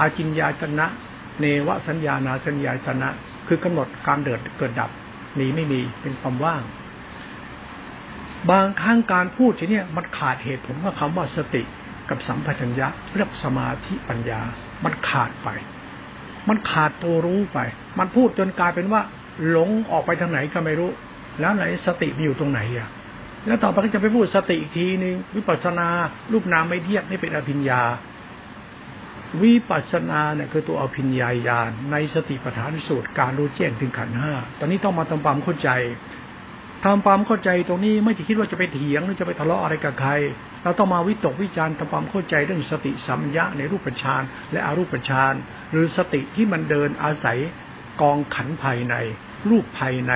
[0.01, 0.87] อาจินญาตนะ
[1.41, 3.09] เนวสัญญานาสัญญาตนะ
[3.49, 4.91] คือกำหนดการเดิดเกิดดับ
[5.37, 6.63] หนีไม่มีเป็นความว่าง
[8.51, 11.63] บางครั้งการพูดทีนี้มันขาดเหตุผลว่าคำว่าสติ
[12.09, 14.41] กับสัมปชัญญะเรียกสมาธิปัญญา
[14.85, 15.49] มันขาดไป
[16.49, 17.59] มันขาดตัวรู้ไป
[17.99, 19.03] มันพูดจนกลายเป็นว่า
[19.49, 20.91] หลงออกไปทางไหนก็ไม่รู้
[21.41, 22.89] แล้วไหนสติมีอยู่ตรงไหนอะ
[23.47, 25.89] แล้วต่อไปก็จะไปพูดสติอีกทีนึงวิปัสนา
[26.33, 27.83] รูปนามไม่เทียบนี่เป็นอภิญญา
[29.43, 35.71] วิปัสนาเนี่ยคือตัวอภิญญาญาณในสติปัฏฐานสูตรการรู้แจ้งถึงขันห้าตอนนี้ต้องมาทำความเข้าใจ
[36.85, 40.13] ทำความเข้าใจตรงนี้ไม่ได้คิดว่าจะไปเถียงหรือจะไปทะเลาะอะไรกับใคร
[40.63, 44.23] เราต้องมาวิตกวิจารณ์ทำความเข้าใจเรื่องสติสัมยะในรูปฌาน
[44.53, 45.35] และอรูปฌาน
[45.73, 47.39] หรือสติที่มันเดินอาศัย
[48.01, 48.95] กองขันภายใน
[49.51, 50.13] รูปภายใน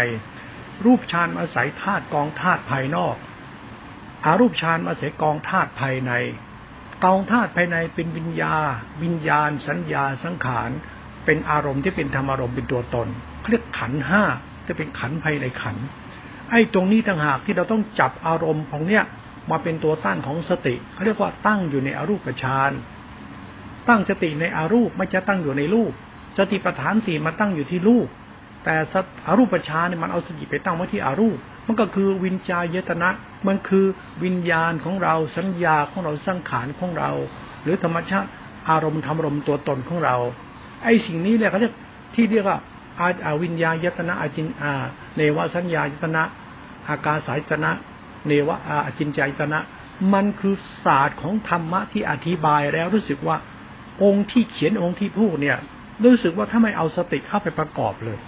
[0.84, 3.16] รูปฌานอาศัยธาตุกองธาตุภายนอก
[4.24, 6.12] อารูปฌานอาศัยกองธาตุภายใน
[7.04, 8.56] กองธาตุภายในเป็นวิญญา
[9.02, 10.70] วิญญาณ สัญญาสังขาร
[11.24, 13.08] เป็นอารมณ์ที่เป็นธรรมอารมณ์เป็นตัวตน
[13.50, 14.22] เรียกขันห้า
[14.66, 15.76] จะเป็นขันภายในขัน
[16.50, 19.04] ไอ้ตรงนี้ต่างหากที่เราต้องจับอารมณ์ของเนี้ย
[19.50, 22.72] มาเป็นตัวตั้งของสติเขาเรียกว่าตั้งอยู่ในอรูปฌาน
[23.88, 25.92] ตั้งสติในอารูปไม่จะตั้งอยู่ในรูป
[26.38, 28.08] สติปัฏฐานสี่มาตั้งอยู่ที่รูป
[28.64, 28.74] แต่
[29.26, 33.08] อรูปฌานเนี่ยมันเอาสติไปตั้งไว้ที่อารูป มันก็คือวิญญาณยตนะ
[33.46, 33.84] มันคือ
[34.24, 37.10] วิญญาณของเราสัญญาของเราสังขารของเรา
[37.62, 38.28] หรือธรรมชาติ
[38.70, 40.16] อารมณ์ธรรมรมตัวตนของเรา
[40.84, 41.74] ไอ้สิ่งนี้เนี่ยเขาเรียก
[42.14, 42.58] ที่เรียกว่า
[43.26, 44.72] อาวิญญาณยตนะอาจินอา
[45.16, 46.22] เนวสัญญายตนะ
[46.88, 47.70] อากาสายตนะ
[48.26, 49.58] เนวะอาจินใจยตนะ
[50.14, 53.36] มันคือศาสตร์ของธรรมะที่อธิบายแล้วรู้สึกว่า
[54.02, 55.58] องค์ที่เขียนองค์ที่พูดเนี่ย
[56.04, 58.18] รู้สึกว่าถ้าไม่เอาสติเข้าไปประกอบเลย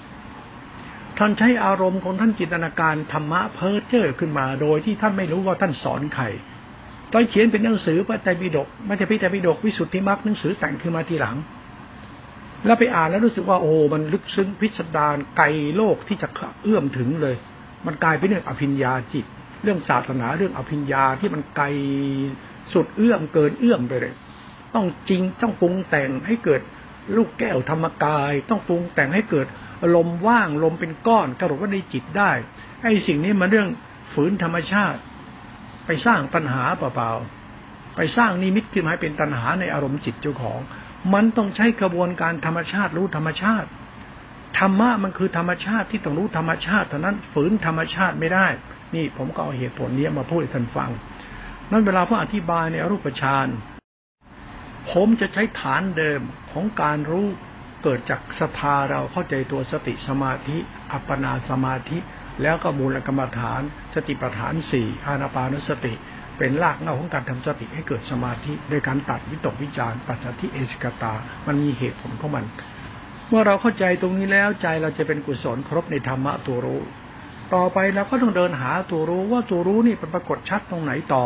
[1.18, 6.24] ท่านใช้อารมณ์ของท่านจินตนาการธรรมะเพ้อเจ้อขึ้นมา โดยที่ท่านไม่รู้ว่าท่านสอนใคร
[7.12, 11.36] ตอนเขียนเป็นหนังสือพระไตรปิฎกไม่ใช่พิไตรปิฎกวิสุทธิมรรคหนังสือแต่งขึ้นมาทีหลัง
[12.66, 15.46] แล้วไปอ่านแล้วรู้สึกว่าโอ้มันลึกซึ้งพิสดารไกล
[15.76, 16.28] โลกที่จะ
[16.62, 17.36] เอื้อมถึงเลย
[17.86, 19.26] มันกลายเป็นเรื่องอภิญญาจิต
[19.62, 21.66] เรื่องศาสนาเรื่องอภิญญาที่มันไกล
[22.72, 24.14] สุดเอื้อมเกินเอื้อมไปเลย
[24.74, 26.60] ต้องจริงต้องปรุงแต่งให้เกิด
[27.16, 29.46] ลูกแก้วธรรมกาย ต้องปรุงแต่งให้เกิด
[29.94, 32.30] ลมว่างลมเป็นก้อนกระดดว่าในจิตได้
[32.82, 33.68] ไอ้สิ่งนี้มันเรื่อง
[34.12, 35.00] ฝืนธรรมชาติ
[35.86, 40.60] ไปสร้างปัญหาเปล่าๆไปสร้างนิมิตขึ้นมาเป็นตัณหาในอารมณ์จิตเจ้าของ
[41.14, 43.68] มันต้องใช้กระบวนการธรรมชาติรู้ธรรมชาติ
[44.58, 48.46] ธรรมะมันคือธรรมชาติที่ต้องรู้ธรรมชาติเท่านั้นฝืนธรรมชาติไม่ได้
[48.94, 50.90] นี่ผมก็เอาเหตุผลนี้มาพูดให้ท่านฟัง
[51.70, 53.48] นั่นเวลาพระอธิบายในรูปฌาน
[54.92, 56.20] ผมจะใช้ฐานเดิม
[56.52, 57.26] ของการรู้
[57.84, 60.56] เกิดจากสภาเราเข้าใจตัวสติสมาธิ
[60.92, 61.98] อัปปนาสมาธิ
[62.42, 63.62] แล้วก็มูลกรรมฐาน
[63.94, 65.94] สติปัฏฐานสี่อานาปานุสติ
[66.38, 71.12] เป็นรากเหง้าของการทำสติให้เกิดสมาธิโดยการตัดวิตกวิจารปัจจัติเอสิกตา
[71.46, 72.44] มันมีเหตุผลของมัน
[73.28, 76.82] เมื่อเราเข้าใจตรงนี้แล้วใจเราจะเป็นกุศลครบในธรรมะตัวรู้
[77.54, 81.24] ต่อไปเราก็ต้องเดินหาตัวรู้ว่าตัวรู้นี่เป็นปรากฏชัดตรงไหนต่อ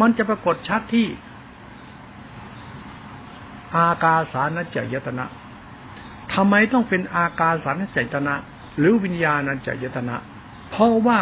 [0.00, 1.06] มันจะปรากฏชัดที่
[3.76, 5.26] อากาสานจยตนะ
[6.34, 8.34] ทำไมต้องเป็นอาการสันเจตนะ
[8.78, 10.16] หรือวิญญาณัญจยตนะ
[10.70, 11.20] เพราะว่า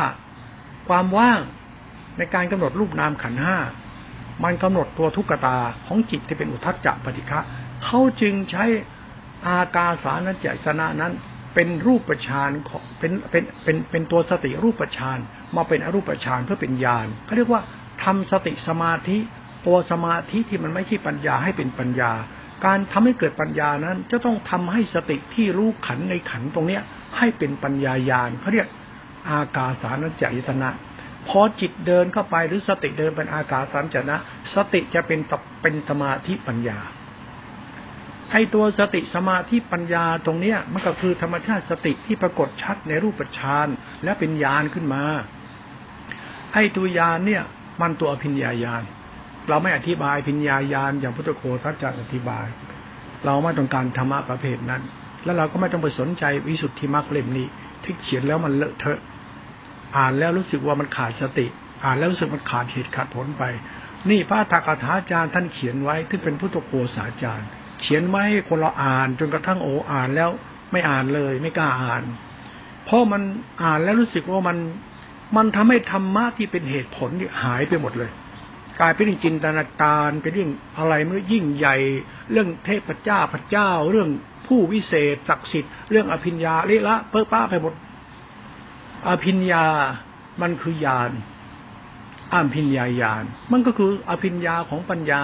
[0.89, 1.41] ความว่าง
[2.19, 3.57] ในการกำหนดรูปนามขันห้า
[4.45, 7.41] มันกำหนดตัวทุกตาของจิตที่เป็นอุทัจจะปฏิฆะ
[7.85, 8.65] เขาจึงใช้
[9.47, 11.13] อากาสานัญจยตนะนั้น
[11.55, 15.19] เป็นรูปฌานของเป็นเป็นเป็นเป็นตัวสติรูปฌาน
[15.57, 17.63] มาเป็นอรูปฌานเพื่อเป็นญาณเขาเรียกว่า
[18.05, 19.19] ทำสติสมาธิ
[19.67, 22.13] ตัวสมาธิที่มันไม่ใช่ปัญญาให้เป็นปัญญา
[22.65, 26.83] การทำให้เกิดปัญญานั้น จะต้องทำให้สติที่รู้ขันในขันตรงเนี้ย
[27.17, 28.69] ให้เป็นปัญญายาณเขาเรียก
[29.31, 30.71] อากาสานัญจายตนะ
[31.29, 34.17] พอจิตเดินเข้าไปหรือสติเดินเป็นอากาสานัญจนะ
[34.55, 35.21] สติจะเป็น
[35.63, 36.79] เป็นสมาธิปัญญา
[38.31, 43.69] ไอตัวสติสมาธิปัญญาตรงเนี้ยมันก็คือธรรมชาติสติที่ปรากฏชัดในรูปฌาน
[44.05, 45.03] และเป็นญาณขึ้นมา
[46.55, 47.43] ไอตัวญาณเนี่ย
[47.81, 48.83] มันตัวอภิญญาญาณ
[49.49, 52.47] เราไม่อธิบายพิญญาญาณอย่างพุทธโคทัจะอธิบาย
[53.25, 54.83] เราไม่ต้องการธรรมะประเภทนั้น
[55.25, 57.47] แล้วเราก็ไม่ต้องไปสนใจวิสุทธิมรรคเล่มนี้
[57.85, 59.01] ที่เขียนแล้วมันเลอะเทอะ
[59.97, 61.47] อ่านแล้วรู้สึกว่ามันขาดสติ
[61.85, 63.45] อ่านแล้วรู้สึกมันขาดเหตุขาดผลไป
[64.11, 67.49] นี่พระธากถาจารย์ท่านเขียนไว้ที่เป็นพุทธโคสาจารย์
[67.81, 70.31] เขียนไว้คนเราอ่านจนกระทั่งโออ่านแล้ว
[70.73, 72.03] ไม่อ่านเลยไม่กล้าอ่าน
[72.85, 73.23] เพราะมัน
[73.63, 74.57] อ่านแล้วรู้สึกว่ามัน
[75.37, 77.11] มันทำให้ธรรมะที่เป็นเหตุผล
[77.43, 78.11] หายไปหมดเลย
[78.81, 81.77] กลายเป็นเรื่องจินตนาการเป็นเรื่องอะไรเมื่อยิ่งใหญ่
[82.33, 84.09] เรื่องเทพเจ้าพระเจ้า เรื่อง
[84.47, 87.75] ผู้วิเศษศักดิ์สิทธิ์เรื่องอภิญญาเละละเพ้อป้าไปหมด
[89.09, 89.65] อภิญญา
[90.43, 91.11] มันคือญาณ
[92.35, 95.23] อภิญญาญาณมันก็คืออภิญญาของปัญญา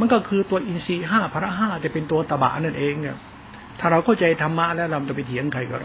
[0.00, 3.16] มันก็คือตัวอินทรีห้าพระห้าจะเป็นตัวตบะนั่นเองเนี่ย
[3.80, 5.76] ถ้าเราเข้าใจธรรมะแล้วเราจะไปเถียงใครก็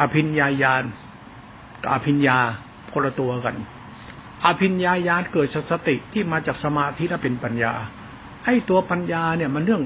[0.00, 0.84] อภิญญาญาณ
[1.82, 2.38] กับอภิญญา
[2.92, 3.54] คนละตัวกัน
[4.44, 7.72] อภิญญาญาณเกิดสติที่มาจากสมาธิและเป็นปัญญา
[8.46, 9.82] ให้ตัวปัญญาเนี่ยมันเรื่อง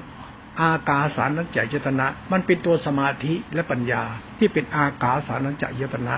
[0.60, 4.02] อากาสานัญจายตนะ มันเป็นตัวสมาธิและปัญญา
[4.38, 6.14] ที่เป็นอากาสานัญจายตนะ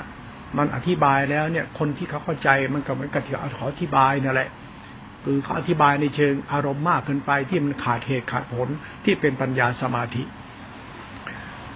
[0.57, 4.49] มันอธิบายแล้วเนี่ย คนที่เขาเข้าใจมันก็เหมือนกับที่เขาอธิบายนั่นแหละ
[5.25, 8.69] คือเขาอธิบายในเชิงอารมณ์มากเกินไปที่มันขาดเหตุขาดผล
[9.05, 10.23] ที่เป็นปัญญาสมาธิ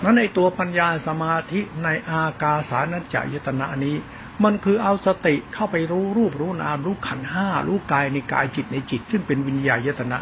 [0.03, 3.97] นั้นในตัวปัญญาสมาธิในอากาสานัญจายตนะนี้
[4.45, 10.19] มันคือเอาสติเข้าไปรู้รูปรู้นามรู้ขันห้ารู้กายในกายจิตในจิต ซึ่งเป็นวิญญาณยตนะ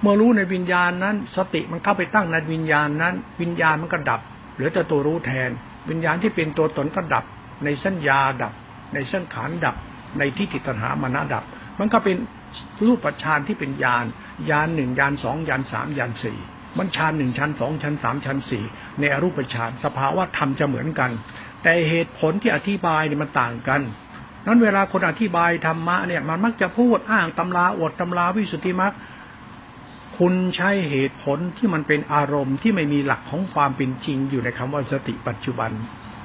[0.00, 4.20] เมื่อรู้ในวิญญาณนั้น สติมันเข้าไปตั้งในวิญญาณนั้น วิญญาณมันก็ดับ
[4.54, 5.50] เหลือแต่ตัวรู้แทน
[5.90, 7.24] วิญญาณที่เป็นตัวตนก็ดับ
[7.64, 8.52] ในสัญญาดับ
[8.94, 9.76] ในสังขารดับ
[10.18, 11.44] ในที่ติตัณหามานะดับ
[11.78, 12.16] มันก็เป็น
[12.86, 14.04] รูปฌานที่เป็นญาณ
[14.50, 16.38] ญาณหนึ่งญาณสองญาณสามญาณสี่
[16.78, 18.64] มันฌานหนึ่งฌานสองฌานสามฌานสี่
[19.00, 21.10] ในอรูปฌานสภาวะธรรมจะเหมือนกัน
[21.62, 23.80] แต่เหตุผลที่อธิบายเนี่ยมันต่างกัน
[24.46, 28.94] นั้นเวลาคนอธิบายธรรมะเนี่ยมันมักจะพูดอ้างตำราอวดตำราวิสุทธิมรรค
[30.18, 35.70] คุณใช้เหตุผลที่มันเป็นอารมณ์ที่ไม่มีหลักของความเป็นจริงอยู่ในคำว่าสติปัจจุบัน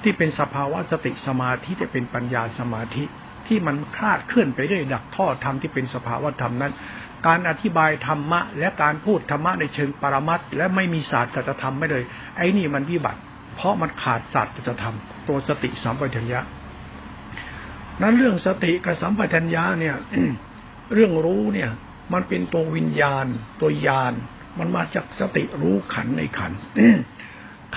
[0.04, 3.04] ที่เป็นสภาวะสติสมาธิที่เป็นปัญญาสมาธิ
[3.48, 6.74] ที่มันคลาดเคลื่อนไปด้วยดักท่อธรรมที่เป็นสภาวะธรรมนั้น
[7.28, 12.04] การอธิบายธรรมะ และการพูดธรรมะในเชิงปรมัตและไม่มีศาสตร์จะทำไม่เลย
[12.38, 13.22] ไอ้นี่มันวิบัติ
[13.56, 16.40] เพราะมันขาดศาสตร์จะทำตัวสติสัมปชัญญะ
[18.02, 19.96] นั้นเรื่องสติกับสัมปชัญญะเนี่ย
[20.94, 21.70] เรื่องรู้เนี่ย
[22.14, 23.26] มันเป็นตัววิญญาณ
[23.62, 24.14] ตัวญาณ
[24.60, 26.52] มันมาจากสติรู้ขันในขัน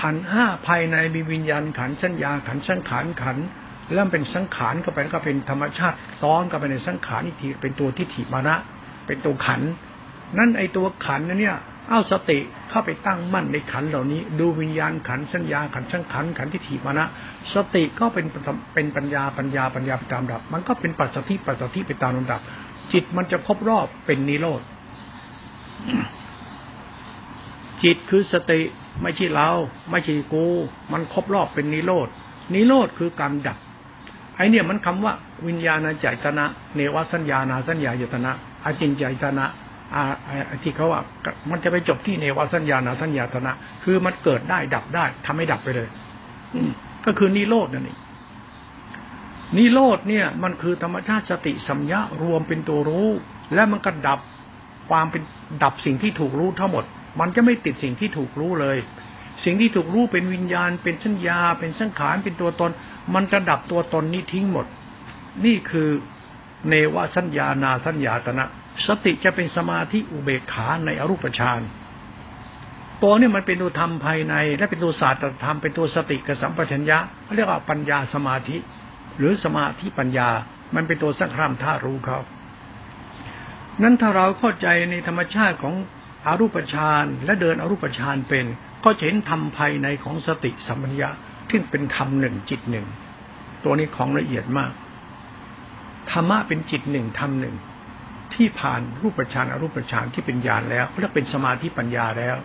[0.01, 3.37] ขันห้าภายในมีวิญญาณขันสัญญาขันสังขารขัน
[3.93, 8.55] เริ่มเป็นสังขารก็ไปก็เป็นธรรมชาติซ้อนก็ไปในสังขารอีกทีเป็นตัวทิฏฐิมานะ
[9.07, 9.61] เป็นตัวขัน
[10.37, 11.55] นั่นไอตัวขันเนี่ย
[11.89, 17.05] เอาสติ เข้าไปตั้งมั่นในขันเหล่านี้ ดูวิญญาณขันสัญญาขันช่งขันขันที่ถีมานะ
[17.53, 18.25] สติก็เป็น
[18.73, 22.41] เป็นปัญญาปัญญาปัญญาไปตามดับ มันก็เป็นปัจสติปัจสติไปตามลำดับ
[22.93, 24.61] จิตมันจะครบรอบเป็นนิโรธ
[27.83, 28.61] จิตคือสติ
[29.01, 29.49] ไม่ใช่เรา
[29.89, 30.45] ไม่ใช่กู
[30.91, 32.07] มันครบรอบเป็นนิโรธ
[32.53, 33.57] นิโรธคือการดับ
[34.35, 35.13] ไอเนี่ยมันคำว่า
[35.47, 38.31] วิญญาณจายตนะ เนวสัญญานาสัญญาจตนะ
[38.63, 39.64] อาจินจตนะอ่า
[40.63, 41.01] ที่เขาว่า
[41.51, 45.87] มันจะไปจบที่เนวสัญญาณสัญญาตนะ คือมันเกิดได้ดับได้ทำให้ดับไปเลย
[46.55, 46.59] อื
[47.05, 47.99] ก็คือนิโรดนั่นเอง
[49.57, 53.09] นิโรธเนี่ย มันคือธรรมชาติสติสัมยะรวมเป็นตัวรู้
[53.53, 54.19] และมันก็ดับ
[54.89, 55.21] ความเป็น
[55.63, 56.83] ดับสิ่งที่ถูกรู้ทั้งหมด
[57.19, 58.77] มันจะไม่ติดสิ่งที่ถูกรู้เลย
[59.43, 62.71] สิ่งที่ถูกรู้เป็นวิญญาณ เป็นสัญญา เป็นสังขารเป็นตัวตน
[63.13, 64.65] มันจะดับตัวตนนี้ทิ้งหมด
[65.45, 65.89] นี่คือ
[66.69, 68.45] เนวสัญญานาสัญญาตนะ
[68.87, 71.61] สติจะเป็นสมาธิอุเบกขาในอรูปฌาน
[73.03, 78.57] ตัวนี้มันเป็นตัวธรรมภายใน และเป็นตัวศาสตร์ธรรมเป็นตัวสติกับสัมปชัญญะเขาเรียกว่าปัญญาสมาธิ
[79.17, 80.29] หรือสมาธิปัญญา
[80.75, 82.19] มันเป็นตัวสังขารท่ารู้เขา
[83.83, 85.73] นั้นถ้าเราเข้าใจในธรรมชาติของ
[86.25, 88.45] อารูปฌานและเดินอรูปฌานเป็น
[88.83, 91.09] ก็เห็นธรรมภายในของสติสัมปัญญะ
[91.49, 92.85] ที่เป็นธรรมหนึ่งจิตหนึ่ง
[93.63, 94.71] ตัวนี้ของละเอียดมาก
[96.11, 97.55] ธรรมะเป็นจิตหนึ่งธรรมหนึ่ง
[98.33, 102.35] ที่ผ่านรูปฌานอรูปฌานที่เป็นญาณแล้วเขาเรียกเป็นสมาธิปัญญาแล้ว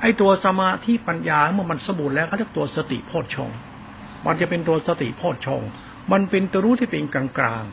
[0.00, 3.50] ไอ้ตัวสมาธิปัญญาเมื่อมันสมบูรณ์แล้วเขาเรียกตัวสติโพชฌง
[4.26, 5.62] มันจะเป็นตัวสติโพชฌง
[6.12, 7.64] มันเป็นตัวรู้ที่เป็นกลางกลาง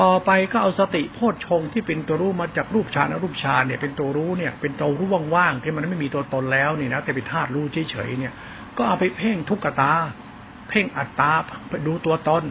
[0.00, 8.32] ต่อไปก็เอาสติโพชฌงที่เป็นตัวรู้มาจากรูปฌานอรูปฌานเนี่ยเป็นตัวรู้เนี่ย เป็นตัวรู้ว่างๆที่มันไม่มีตัวตนแล้วนี่นะแต่เป็นธาตุรู้เฉยๆเนี่ย
[8.76, 9.92] ก็เอาไปเพ่งทุกขตา
[10.68, 11.32] เพ่งอัตตา
[11.86, 12.42] ดูตัวตน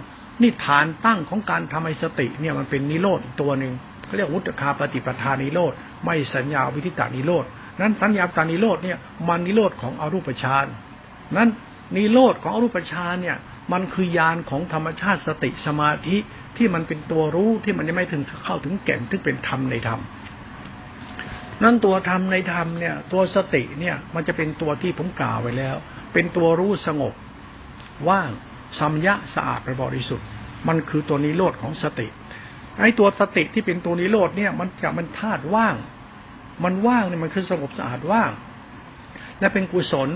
[0.42, 3.74] นี่ฐานตั้งของการทำให้สติเนี่ยมันเป็นนิโรธตัวหนึ่ง
[4.06, 5.74] เขาเรียกวุฒิคาปฏิปทานิโรธ
[6.06, 7.46] ไม่สัญญาวิธิตานิโรธ
[7.82, 8.98] นั้นสัญญาตานิโรธเนี่ย
[9.30, 10.66] มันนิโรธของอรูปฌาน
[11.38, 11.50] นั้น
[11.96, 13.38] นิโรธของอรูปฌานเนี่ย
[13.74, 16.18] มันคือยานของธรรมชาติสติสมาธิ
[16.58, 20.00] ที่มันเป็นตัวรู้ที่มันยังไม่ถึงเข้าถึงแก่นที่เป็นธรรมในธรรม
[21.64, 25.76] นั่นตัวธรรมในธรรมเนี่ยตัวสติเนี่ยมันจะเป็นตัวที่ผมกล่าวไว้แล้ว
[26.14, 27.14] เป็นตัวรู้สงบ
[28.10, 28.30] ว่าง
[28.80, 30.28] สัมยะสะอาดบริสุทธิ์
[30.68, 32.08] มันคือตัวนิโรธของสติ
[32.80, 35.76] ไอ้ตัวสติที่เป็นตัวนิโรธเนี่ยมันจะมันธาตุว่าง
[36.64, 38.32] มันว่างเนี่ยมันคือสงบสะอาดว่าง
[39.40, 40.10] และเป็นกุศล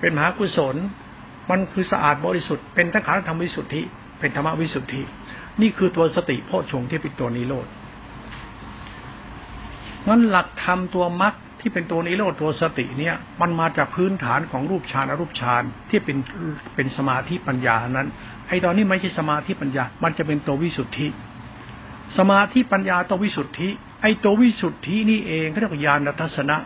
[0.00, 0.76] เป็นมหากุศล
[1.50, 3.82] มันคือสะอาดบริสุทธิ์ เป็นทั้งขันธรรมวิสุทธิ
[4.18, 5.02] เป็นธรรมวิสุทธิ
[5.60, 7.66] นี่คือตัวสติโพชฌงที่เป็นตัวนิโรธ
[10.08, 16.16] งั้นหลักธรรมตัวมรรค ที่เป็นตัวนิโรธตัวสติเนี่ย มันมาจากพื้นฐานของรูปฌานอรูปฌานที่เป็น
[16.74, 18.08] เป็นสมาธิปัญญานั้น
[18.48, 21.08] ไอตอนนี้ไม่ใช่สมาธิปัญญา มันจะเป็นตัววิสุทธิ
[22.18, 23.68] สมาธิปัญญาตัววิสุทธิ
[24.02, 26.56] ไอตัววิสุทธินี่เองเขาเรียกว่าญาณทัศนะ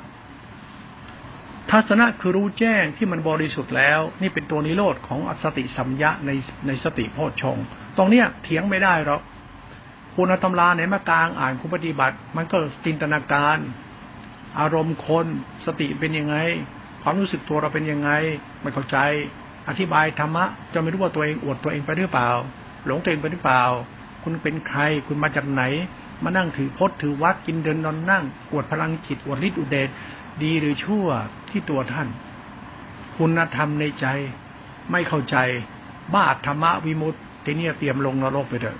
[1.70, 6.30] ทัศนะคือรู้แจ้งที่มันบริสุทธิ์แล้ว นี่เป็นตัวนิโรธของอสติสัมยะใน
[6.66, 7.56] ในสติโพชง
[7.96, 9.22] ตรงเนี้ยเถียงไม่ได้หรอก
[10.16, 13.58] คุณตำราไหนมากลางอ่านคุณปฏิบัติ มันก็จินตนาการ
[14.58, 15.26] อารมณ์คน
[15.66, 16.36] สติเป็นยังไง
[17.02, 18.10] ความรู้สึกตัวเราเป็นยังไง
[18.62, 18.96] ไม่เข้าใจ
[19.68, 22.30] อธิบายธรรมะจะไม่รู้ว่าตัวเองอวดตัวเองไปหรือเปล่า
[22.86, 23.62] หลงตัวเองไปหรือเปล่า
[24.22, 25.62] คุณเป็นใครคุณมาจากไหน
[26.22, 29.88] มานั่งถือพจน์ถือวัดกินเดินนอนนั่ง อวดพลังจิตอวดฤทธิ์อุเดช
[30.42, 31.06] ดีหรือชั่ว
[31.48, 32.08] ที่ตัวท่าน
[33.18, 34.06] คุณธรรมในใจ
[34.90, 35.36] ไม่เข้าใจ
[36.14, 38.78] บ้าธรรมะวิมุตติทีนี้เตรียมลงนรกไปเถอะ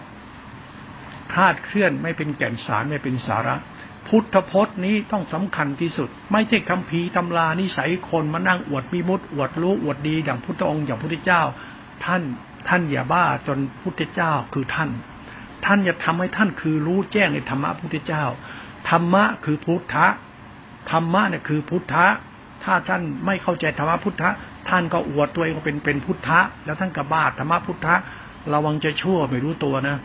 [1.35, 3.57] คาดเคลื่อนไม่เป็นแก่นสารไม่เป็นสาระ
[4.09, 11.43] พุทธพจน์นี้ต้องสำคัญที่สุด ไม่ใช่คำพีตำรานิสัยคนมานั่งอวดมีมุตอวดรู้อวดดีอย่างพุทธองค์อย่างพุทธเจ้า
[12.05, 12.23] ท่าน
[12.69, 14.91] ท่านอย่าบ้าจนพุทธเจ้าคือท่าน
[15.65, 18.25] ท่านอย่าทำให้ท่านคือรู้แจ้งในธรรมะพุทธเจ้า
[18.91, 20.07] ธรรมะคือพุทธะ
[20.91, 22.07] ธรรมะเนี่ยคือพุทธะ
[22.65, 24.31] ถ้าท่านไม่เข้าใจธรรมะพุทธะ
[24.69, 27.95] ท่านก็อวดตัวเองว่าเป็นเป็นพุทธะแล้วท่านก็บ้าธรรมะพุทธะ
[28.53, 29.97] ระวังจะชั่วไม่รู้ตัวนะ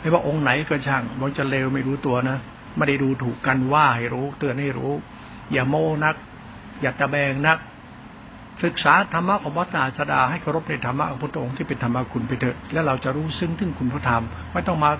[0.00, 2.38] ไม่ว่าองค์ไหนก็ช่างวังจะเลวไม่รู้ตัวนะ
[2.76, 4.92] ไม่ได้ดูถูกกันว่าให้รู้ เตือนให้รู้
[5.52, 6.14] อย่าโม้นัก
[6.80, 7.58] อย่าตะแบงนัก
[8.64, 14.90] ศึกษาธรรมะของพระศาสดาให้เคารพในธรรมะของพระองค์ที่เป็นธรรมะคุณไปเถอะ แล้วเราจะรู้ซึ้งถึงคุณพระธรรม ไม่ต้องมา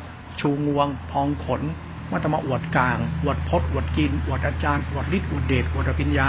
[0.40, 1.62] ชูงวง พองขน
[2.08, 6.28] ไม่ต้องมาอวดกลางอวดพจน์อวดกินอวดอาจารย์อวดฤทธิ์อวดเดชอวดปัญญา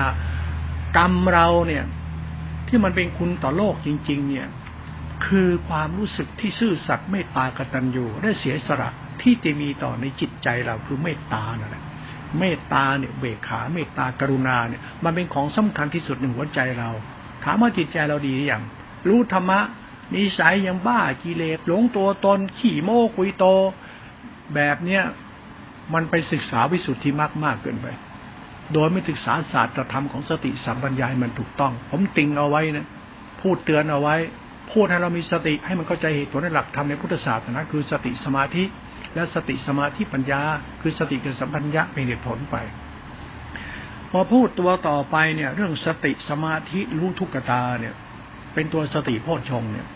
[0.98, 1.84] กรรมเราเนี่ย
[2.68, 4.48] ที่มันเป็นคุณต่อโลกจริง ๆ เนี่ย
[5.26, 8.90] คือความรู้สึกที่ซื่อสัตย์เมตตากตัญญูและเสียสละ
[9.22, 11.84] ที่จะมีต่อในจิตใจเราคือเมตตานั่นแหละ
[12.40, 16.90] เมตตาเนี่ยเบกขาเมตตากรุณาเนี่ย มันเป็นของสำคัญที่สุดในหัวใจเรา
[17.44, 18.64] ถามว่าจิตใจเราดีหรือย่าง
[19.08, 19.60] รู้ธรรมะ
[20.14, 23.46] นิสัยยังบ้ากิเลสหลงตัวตนขี่โม้คุยโต
[24.56, 25.04] แบบเนี้ย
[25.94, 27.88] มันไปศึกษาวิสุทธิมากมากเกินไป
[28.74, 32.88] โดยไม่ศึกษาศาสตร์ธรรมของสติสัมปัญญามันถูกต้อง ผมติงเอาไว้นะ
[33.42, 34.16] พูดเตือนเอาไว้
[34.72, 38.64] พูดให้เรามีสติให้มันเข้าใจเหตุผลในหลักธรรมในพุทธศาสนาคือสติสมาธิ
[39.16, 40.42] และสติสมาธิปัญญา
[40.82, 42.56] คือสติกับสัมพัญญะเป็นเหตุผลไป
[44.12, 47.94] พอพูดตัวต่อไปเนี่ย เรื่องสติสมาธิรู้ทุกตาเนี่ย
[48.54, 49.88] เป็นตัวสติโพชฌงเนี่ย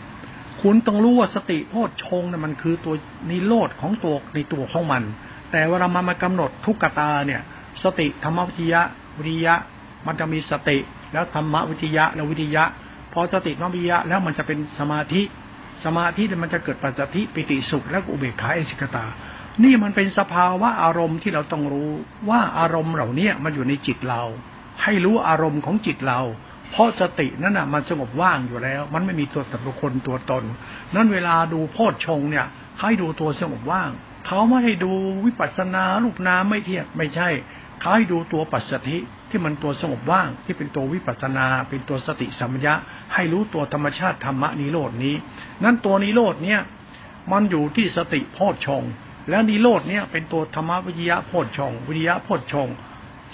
[0.62, 2.94] คุณต้องรู้ว่าสติโพชฌงเนี่ยมันคือตัว
[3.30, 5.02] นิโรธของตัวในตัวของมัน
[5.50, 7.40] แต่เวลามันมากำหนดทุกตาเนี่ย
[7.82, 8.80] สติธรรมวิทยะ
[9.18, 9.54] วิทยะ
[10.06, 10.78] มันจะมีสติ
[11.12, 12.64] แล้วธรรมวิทยะแล้ววิทยะ
[13.12, 15.22] พอสติธรรมวิทยะแล้วมันจะเป็นสมาธิ
[15.84, 19.06] สมาธิมันจะเกิดปัจจทิปิติสุขและอุเบกขาเอสิกตา
[19.64, 21.90] นี่มันเป็นสภาวะอารมณ์ที่เราต้องรู้
[22.28, 24.22] ว่าอารมณ์เหล่านี้มันอยู่ในจิตเรา
[24.82, 26.20] ให้รู้อารมณ์ของจิตเรา
[26.70, 30.44] เพราะสตินั่นน่ะมันสงบว่างอยู่แล้ว มันไม่มีตัวตนบุคคลตัวตน
[30.94, 32.46] นั้นเวลาดูโพชฌงเนี่ย
[32.80, 33.90] ให้ดูตัวสงบว่าง
[34.26, 34.92] เขาไม่ให้ดู
[35.24, 37.28] วิปัสสนารูปนามไม่เทียบไม่ใช่
[37.80, 38.98] เขาให้ดูตัวปัสสธิ
[39.30, 42.74] ที่มันตัวสงบว่างที่เป็นตัววิปัสนา เป็นตัวสติสัมยะ
[43.14, 45.14] ให้รู้ตัวธรรมชาติธรรมนิโรดนี้
[45.64, 46.60] นั้นตัวนิโรดเนี่ย
[47.32, 48.82] มันอยู่ที่สติโพชฌง
[49.30, 52.68] แล้วนิโรดเนี่ยเป็นตัวธรรมวิยะโพชฌงวิยะโพชฌง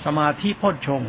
[0.04, 1.02] สมาธิโพชฌง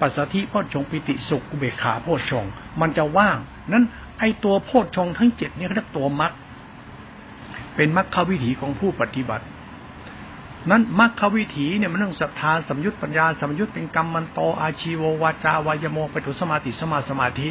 [0.00, 2.44] ปัสสธิโพชฌงปิติสุขอุเบกขาโพชฌง
[2.80, 3.38] มันจะว่าง
[3.72, 3.84] นั้น
[4.18, 6.32] ไอตัวโพชฌงทั้งเจ็ดเนี่ยเขาเรียกตัวมรรค
[7.76, 9.44] เป็นมรรควิถีของผู้ปฏิบัติ
[10.70, 17.48] นั้นมรรควิถีเนี่ยมันต้องศรัทธาสัมยุตปัญญาสัมยุตเป็นกรรมมันโตอาชีโววาจาวายโมปถุสมาติสมาสมาธิ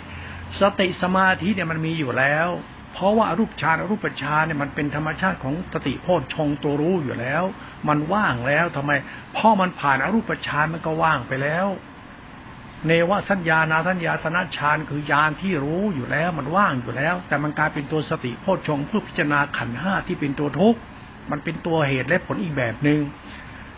[0.59, 2.47] สติสมาธิเนี่ยมันมีอยู่แล้ว
[2.93, 7.43] เพราะว่ารูปฌานรูปฌานเนี่ยมันเป็นธรรมชาติของสติโพชฌงตัวรู้อยู่แล้ว
[7.87, 8.91] มันว่างแล้วทำไม
[9.35, 11.67] พอมันผ่านอรูปฌานมันก็ว่างไปแล้ว
[12.87, 20.79] เนวสัญญานาสัญญาสนฌานคือยานที่รู้อยู่แล้ว มันว่างอยู่แล้ว แต่มันกลายเป็นตัวสติโพชฌงเพื่อพิจารณาขันห้าที่เป็นตัวทุกข์
[21.31, 22.99] มันเป็นตัวเหตุและผลอีกแบบหนึง่ง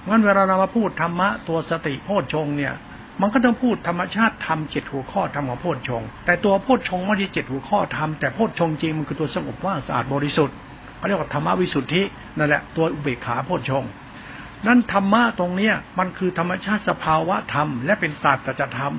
[0.09, 2.73] งั้นเวลาเรามาพูดธรรมะตัวสติโพชฌงเนี่ย
[3.21, 10.55] มันก็ต้องพูดธรรมชาติทำเจ็ดหัวข้อทำของโพชฌงแต่ตัวโพชฌงไม่ใช่เจ็ดหัวข้อทำแต่โพชฌงจริงมันคือตัวสงบว่างสะอาดบริสุทธิ์
[10.97, 12.01] เขาเรียกว่าธรรมวิสุทธิ
[12.37, 13.83] นั่นแหละตัวอุเบกขาโพชฌง
[14.67, 18.45] นั่นธรรมะตรงเนี้ยมันคือธรรมชาติสภาวะธรรมและเป็นศาสตร์
[18.77, 18.93] ธรรม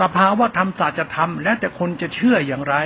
[0.00, 2.76] สภาวะธรรมศาสตร์จะทำแล้วแต่คนจะเชื่ออย่างไร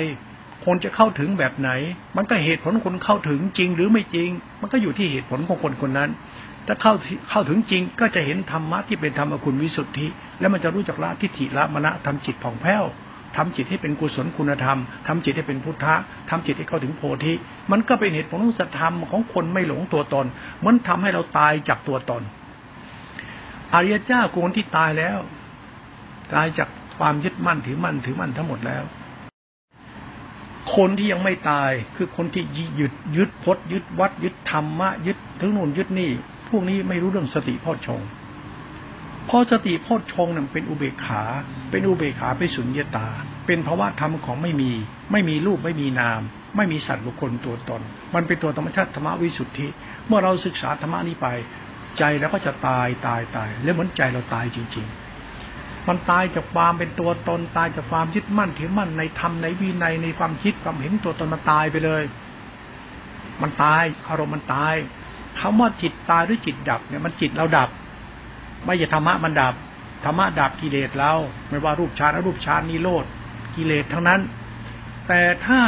[0.65, 1.71] คนจะเข้าถึงแบบไหน
[2.17, 6.11] มันก็เหตุผลคนเข้าถึงจริงหรือไม่จริง มันก็อยู่ที่เหตุผลของคนคนนั้น
[6.67, 6.93] ถ้าเข้า
[7.31, 10.07] เข้าถึงจริงก็จะเห็นธรรมะที่เป็นธรรมคุณวิสุทธิ
[10.41, 12.85] แล้วมันจะรู้จักละทิฏฐิละมณะทำจิตผ่องแผ้ว
[13.37, 15.95] ทำจิตให้เป็นกุศลคุณธรรมทำจิตให้เป็นพุทธะ
[16.31, 17.33] ทำจิตให้เข้าถึงโพธิ
[17.71, 20.27] มันก็เป็นเหตุผลของสัตธรรมของคนไม่หลงตัวตน
[20.65, 22.23] มันทำให้เราตายจากตัวตน
[23.73, 25.19] อริยเจ้าคนที่ตายแล้ว
[26.35, 28.85] ตายจากความยึดมั่นถือมั่นถือมั่นทั้งหมดแล้ว
[30.77, 32.45] คนที่ยังไม่ตายคือคนที่
[32.79, 36.11] ยึดยึดพจยึดวัด ยึดธรรมะ ยึดถึงนู่นยึดนี่
[36.49, 38.01] พวกนี้ไม่รู้เรื่องสติพอดชง
[39.29, 41.23] พอสติพอดชงนั่นเป็นอุเบกขา
[41.71, 43.09] เป็นอุเบกขาไปสุญญตา
[43.47, 44.73] เป็นภาวะธรรมของไม่มี
[45.13, 46.21] ไม่มีรูปไม่มีนาม
[46.57, 47.83] ไม่มีสัตว์บุคคลตัวตน
[48.15, 49.67] มันเป็นตัวธรรมชาติธรรมวิสุทธิ
[50.07, 51.27] เมื่อเราศึกษาธรรมะนี้ไป
[51.99, 55.04] ใจแล้วก็จะตายตายตาย แล้วเหมือนใจเราตายจริง ๆ
[55.89, 62.03] มันตายจากความเป็นตัวตนตายจากความยึดมั่นถือมั่นในธรรมในวินัยในความคิดความเห็นตัวตนมันตายไปเลย
[63.43, 64.75] มันตายอารมณ์มันตาย
[65.41, 67.69] คำว่าจิตตายหรือจิตดับเนี่ยมันจิตเราดับ
[68.65, 69.55] ไม่ใช่ธรรมะมันดับ
[70.05, 71.13] ธรรมะดับกิเลสเรา
[71.49, 73.05] ไม่ว่ารูปฌานอรูปฌานนิโรธ
[73.57, 74.21] กิเลสทั้งนั้น
[75.09, 75.61] แต่ถ้า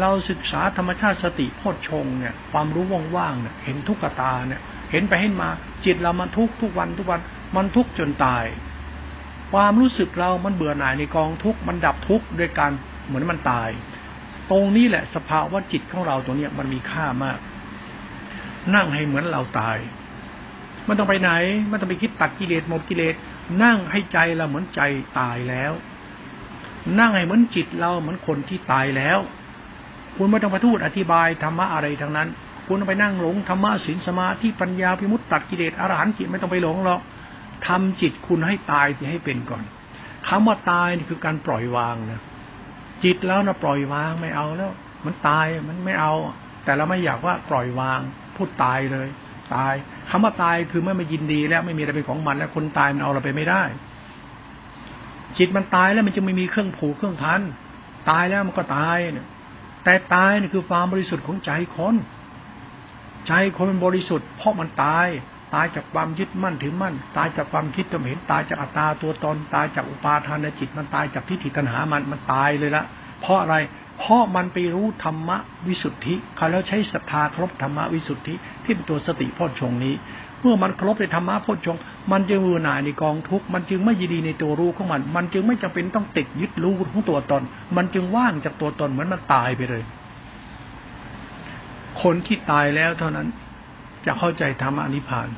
[0.00, 2.84] เราศึกษาธรรมชาติสติโพชฌงเนี่ย ความรู้
[3.16, 4.60] ว่างๆเนี่ยเห็นทุกขตาเนี่ย
[4.92, 5.48] เห็นไปเห็นมา
[5.84, 7.20] จิตเรามันทุกทุกวันทุกวัน
[7.56, 8.44] มันทุกจนตาย
[9.52, 12.70] ความรู้สึกเรามันเบื่อหน่ายในกองทุกข์มันดับทุกข์ด้วยการ
[13.06, 13.70] เหมือนมันตาย
[14.50, 17.38] ตรงนี้แหละสภาวะจิตของเราตัวเนี้ยมันมีค่ามาก
[18.74, 19.78] นั่งให้เหมือนเราตาย
[20.88, 21.30] มันต้องไปไหน
[21.70, 23.14] มันต้องไปคิดตัดกิเลสหมดกิเลส
[23.62, 24.80] นั่งให้ใจเราเหมือนใจ
[25.18, 25.72] ตายแล้ว
[26.98, 29.18] นั่งให้เหมือนจิตเราเหมือนคนที่ตายแล้ว
[30.16, 32.28] คุณไม่ต้องไปพูดอธิบายธรรมะอะไรทั้งนั้น
[32.66, 37.00] คุณต้องไปนั่งหลงธรรมะศีลสมาธิปัญญาพิมุตตัดกิเลสอรหันต์จิตไม่ต้องไปหลงหรอก
[37.66, 39.62] ทำจิตคุณให้ตายที่ให้เป็นก่อน
[40.28, 42.20] คำว่าตายนี่คือการปล่อยวางนะ
[43.04, 44.72] จิตแล้วนะปล่อยวางไม่เอาแล้ว
[45.06, 46.12] มันตายมันไม่เอา
[46.64, 48.00] แต่เราไม่อยากว่าปล่อยวาง
[48.36, 49.08] พูดตายเลย
[49.54, 49.74] ตาย
[50.10, 53.62] คำว่าตายคือเมื่อไม่ยินดีแล้วไม่มีอะไรเป็นของมัน แล้วคนตายมันเอาเราไปไม่ได้
[55.38, 57.40] จิตมันตายแล้วมันจะไม่มีเครื่องผูกเครื่องพัน
[58.10, 59.26] ตายแล้วมันก็ตายเนี่ย
[59.84, 61.94] แต่ตายนี่คือความบริสุทธิ์ของใจคน
[63.26, 65.06] ใจคนมันบริสุทธิ์เพราะมันตาย
[65.54, 72.84] ตายจากความยึดมั่นถือมั่น ตายจากความคิดจำเห็นตายจากอัตตาตัวตนตายจากอุปาทานในจิตมันตายจากทิฏฐิตัณหามันมันตายเลยละ
[73.20, 73.56] เพราะอะไร
[73.98, 75.36] เพราะมันไปรู้ธรรมะ
[75.66, 78.34] วิสุทธิเขาแล้วใช้ศรัทธาครบธรรมะวิสุทธิ
[78.64, 79.94] ที่เป็นตัวสติพ่อชงนี้
[80.42, 81.76] เมื่อมันครบในธรรมะพ่อชง
[82.12, 87.42] มันจึงมือหน่ายในกองทุกมันจึงไม่ยินดีในตัวรู้ของมัน มันจึงไม่จำเป็นต้องติดยึดรู้ของตัวตน
[87.76, 89.82] มันจึงว่างจากตัวตนเหมือนมันตายไปเลย
[92.02, 93.28] คนที่ตายแล้วเท่านั้น
[94.06, 95.28] จะเข้าใจธรรมอนิพพาน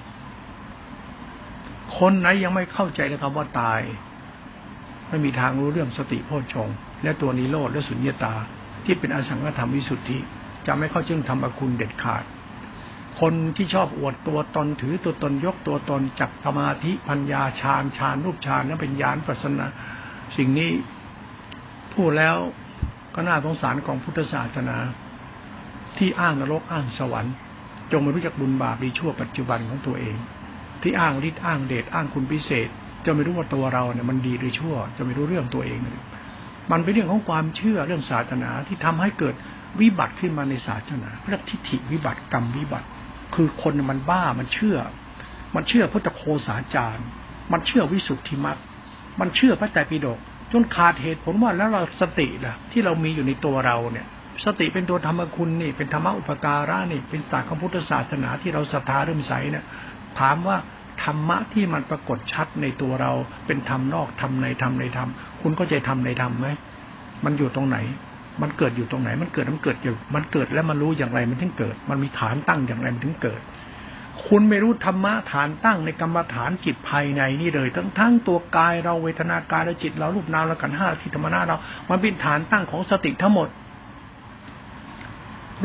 [1.99, 3.81] คนไหนยังไม่เข้าใจเลยครับว่าตาย
[5.09, 6.69] ไม่มีทางรู้เรื่องสติโพชฌง
[7.03, 8.35] และตัวนิโรธและสุญญตา
[8.85, 10.19] ที่เป็นอสังขธรรมวิสุทธิ
[10.67, 12.25] จะไม่เข้าจึงทำอคุณเด็ดขาด
[13.21, 19.67] คนที่ชอบอวดตัวตนถือตัวตนยกตัวตนจับสมาธิปัญญาฌานฌานรูปฌานนั้นเป็นญาณปัสนา
[20.37, 20.71] สิ่งนี้
[21.95, 22.37] พูดแล้ว
[23.15, 24.77] ก็น่าสงสารของพุทธศาสนา
[25.99, 27.35] ที่อ้างนรกอ้างสวรรค์
[27.93, 30.17] จงม่รู้จักบุญบาปดีชั่วปัจจุบันของตัวเอง
[30.83, 32.69] ที่อ้างฤทธิ์อ้างเดชอ้างคุณพิเศษ
[33.05, 35.79] จะไม่รู้ว่าตัวเราเนี่ยมันดีหรือชั่ว จะไม่รู้เรื่องตัวเอง
[36.73, 39.35] มันเป็นเรื่องของความเชื่อเรื่องศาสนาที่ทำให้เกิด
[39.81, 42.87] วิบัติขึ้นมาในศาสนาเรียกทิฏฐิวิบัติกรรมวิบัติ
[43.35, 44.79] คือคนมันบ้ามันเชื่อ
[45.55, 47.07] มันเชื่อพุทธโคสาจารย์
[47.53, 48.59] มันเชื่อวิสุทธิมรรค
[49.21, 50.19] มันเชื่อพระแต่ปิฎก
[50.53, 54.07] จนขาดเหตุผลว่าแล้วเราสติล่ะ ที่เรามีอยู่ในตัวเราเนี่ย
[54.45, 59.65] สติเป็นตัวธรรมคุณนี่ เป็นธรรมอุปการะนี่ เป็นศาสตร์ของพุทธศาสนาที่เราศรัทธาเริ่มใสเนี่ย
[60.21, 60.57] ถามว่า
[61.05, 63.13] ธรรมะที่มันปรากฏชัดในตัวเรา
[63.47, 65.09] เป็นธรรมนอกธรรมในธรรมในธรรม
[65.43, 66.49] คุณก็ใจธรรมในธรรมไหม
[67.25, 67.79] มันอยู่ตรงไหน
[68.43, 73.41] มันเกิดอยู่ตรงไหน มันเกิดมันเกิดอยู่มันเกิดแล้วมันรู้อย่างไรมันถึงเกิด มันมีฐานตั้งอย่างไรมันถึงเกิด
[74.27, 81.57] คุณไม่รู้ธรรมะฐานตั้งในกรรมฐานจิตภายในนี่เลย ทั้งทั้งตัวกายเราเวทนากายและจิตเรารูปนามและกันห้าที่ธรรมนาเรา
[81.91, 83.49] มันเป็นฐานตั้งของสติทั้งหมด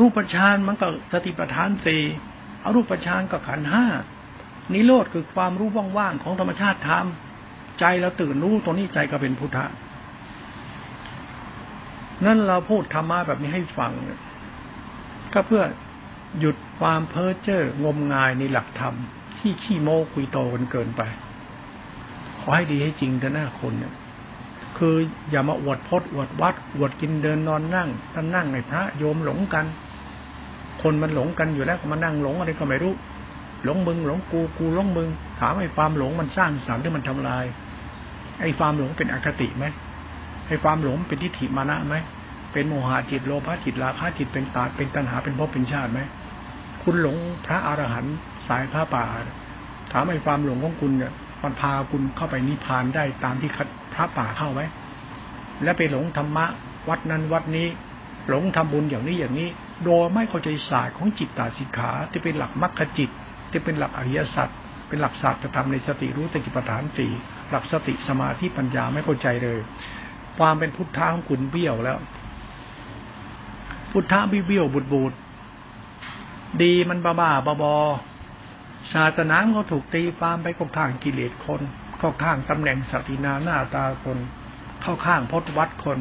[0.00, 2.02] รูปฌานมันก็สติปัฏฐานสี่
[2.64, 3.84] อรูปฌานก็ขันห้า
[4.72, 5.68] นิโรธคือความรู้
[5.98, 7.06] ว่างๆของธรรมชาติธรรม
[7.80, 9.66] ใจเราตื่นรู้ตัวนี้ใจก็เป็นพุทธะ
[12.24, 13.92] นั่นเราพูดธรรมะแบบนี้ให้ฟัง
[15.34, 15.62] ก็เพื่อ
[16.40, 18.94] หยุดความเพ้อเจ้องมงายในหลักธรรม
[19.38, 21.02] ที่ขี้โม้คุยโตกันเกินไป
[22.40, 23.94] ขอให้ดีให้จริงแต่หน้าคนเนี่ย
[24.78, 24.94] คือ
[25.30, 29.66] อย่ามาอวดพจน์อวดวัดอวดกินเดินนอนนั่งท่านั่งในพระโยมหลงกัน
[30.82, 32.94] คนมันหลงกันอยู่แล้วมานั่งหลงอะไรก็ไม่รู้
[33.64, 35.08] หลงมึงหลงกูกูหลงมึง
[35.40, 37.44] ถามไอ้ความหลงมันสร้างสรรค์หรือมันทำลาย
[38.40, 39.64] ไอ้ความหลงเป็นอคติไหม
[40.48, 41.96] ไอ้ความหลงเป็นทิฏฐิมานะไหม
[42.52, 46.00] เป็นโมหะจิตโลภะจิตราคะจิตเป็นตาเป็นตัณหาเป็นภพเป็นชาติไหม
[46.82, 47.16] คุณหลง
[47.46, 48.16] พระอรหันต์
[48.48, 49.04] สายพระป่า
[49.92, 51.12] ถามไอ้ความหลงของคุณเนี่ย
[51.42, 53.50] มันพาคุณเข้าไปนิพพานได้ตามที่
[53.94, 54.62] พระป่าเข้าไหม
[55.62, 56.46] และไปหลงธรรมะ
[56.88, 57.66] วัดนั้นวัดนี้
[58.28, 59.48] หลงทำบุญอย่างนี้อย่างนี้
[59.84, 63.10] โดยไม่เข้าใจศาสตร์ของจิตตาสิกขาที่เป็นหลักมรรคจิต
[63.50, 64.48] ที่เป็นหลักอริยสัจ
[64.88, 67.12] เป็นหลักศาสตร์จะทำในสติรู้ติปฐานสี่
[67.50, 69.58] หลักสติสมาธิปัญญาไม่เข้าใจเลย
[70.38, 71.98] ความเป็นพุทธะของคุณเบี้ยวแล้ว
[73.92, 75.12] พุทธะเบี้ยวบุดบูด
[76.62, 77.74] ดีมันบ้าบ้าบอ
[78.92, 81.60] ศาสนาเขาถูกตีความไปเข้าข้างกิเลสคน
[81.98, 84.18] เข้าข้างตำแหน่งสัตินาหน้าตาคน
[84.82, 85.98] เข้าข้างพจนวัดคน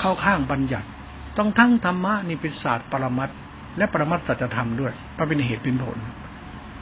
[0.00, 0.88] เข้าข้างบัญญัติ
[1.38, 3.30] ต้องทั้งธรรมะนี่เป็นศาสตร์ปรมัต
[3.78, 5.98] และปรมัตสัจธรรมด้วยมันเป็นเหตุเป็นผล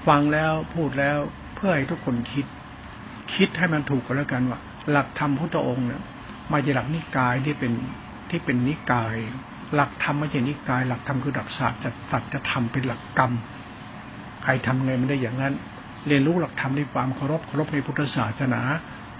[0.06, 1.18] ฟังแล้วพูดแล้ว
[1.54, 2.46] เพื่อให้ทุกคนคิด
[3.34, 4.58] คิดให้มันถูกก็แล้วกันว่า
[4.90, 6.02] หลักธรรมพุทธองค์เนี่ย
[6.52, 7.72] มาจากหลักนิกายที่เป็น
[8.30, 9.16] ที่เป็นนิกาย
[9.74, 13.32] หลักธรรมไม่ใช่นิกาย หลักธรรมคือหลักศาสตร์จะตัดจะทำเป็นหลักกรรม
[14.42, 15.54] ใครทำไงมันได้อย่างนั้น
[16.06, 18.60] เรียนรู้หลักธรรมในความเคารพเคารพในพุทธศาสนา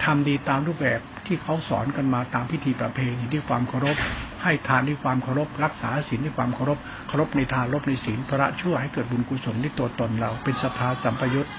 [0.03, 3.97] ทำดีตามรูปแบบที่เขาสอนกันมาตามพิธีประเพณีด้วยความเคารพ
[4.43, 6.77] ให้ทานด้วยความเคารพ รักษาศีลด้วยความเคารพ
[7.07, 11.49] เคารพในทานลบในศีลพระชั่วให้เกิดบุญกุศลในตัวตนเรา เป็นสภาสัมปยุต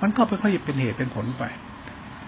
[0.00, 1.44] มันก็ค่อยๆเป็นเหตุเป็นผลไป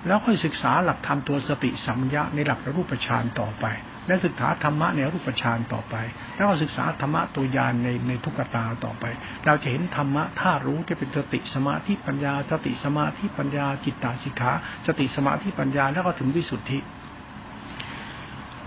[0.07, 3.67] แล้วค่อยศึกษาหลักธรรมตัวสติสัมยาในหลักรูปฌานต่อไป
[4.07, 5.95] และศึกษาธรรมะในรูปฌานต่อไป
[6.37, 9.05] แล้วก็ศึกษาธรรมะตัวยานในในทุกตาต่อไป
[9.47, 14.53] เราจะเห็นธรรมะธารู้ที่เป็นสติสมาธิปัญญา สติสมาธิปัญญา จิตตาสิกขา
[14.87, 16.79] สติสมาธิปัญญาแล้วก็ถึงวิสุทธิ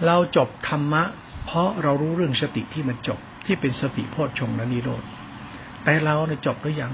[0.05, 1.03] เราจบธรรมะ
[1.45, 5.03] เพราะเรารู้เรื่องสติที่มันจบที่เป็นสติโพชฌงและนิโรธ
[5.83, 6.93] แต่เราเนี่ยจบหรือยัง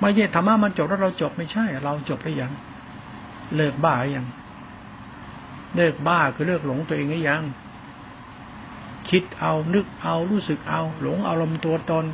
[0.00, 2.52] ไม่ใช่ธรรมะมันจบแล้วเราจบไม่ใช่ เราจบหรือยัง
[3.56, 4.26] เลิกบ้าหรือยัง
[5.76, 7.42] เลิกบ้าคือเลิกหลงตัวเองหรือยัง
[9.10, 12.04] คิดเอานึกเอารู้สึกเอา หลงอารมณ์ตัวตน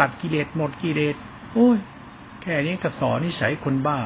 [0.00, 1.16] ตัดกิเลสหมดกิเลส
[1.52, 1.78] โอ้ย
[2.42, 3.98] แค่นี้ก็สอนนิสัยคนบ้า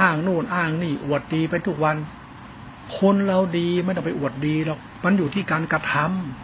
[0.00, 1.96] อ้างนู่นอ้างนี่อวดดีไปทุกวัน
[2.98, 5.94] คนเราดีไม่ต้องไปอวดดีหรอกมันอยู่ที่การกระท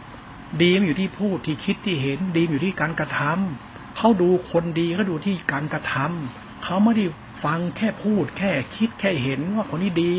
[0.06, 7.06] ำดีมันอยู่ที่พูดที่คิดที่เห็น ดีอยู่ที่การกระทำเขาดูคนดีเขาดูที่การกระทำเขาไม่ได้
[7.44, 10.12] ฟังแค่พูด แค่คิดแค่เห็นว่าคนนี้ดี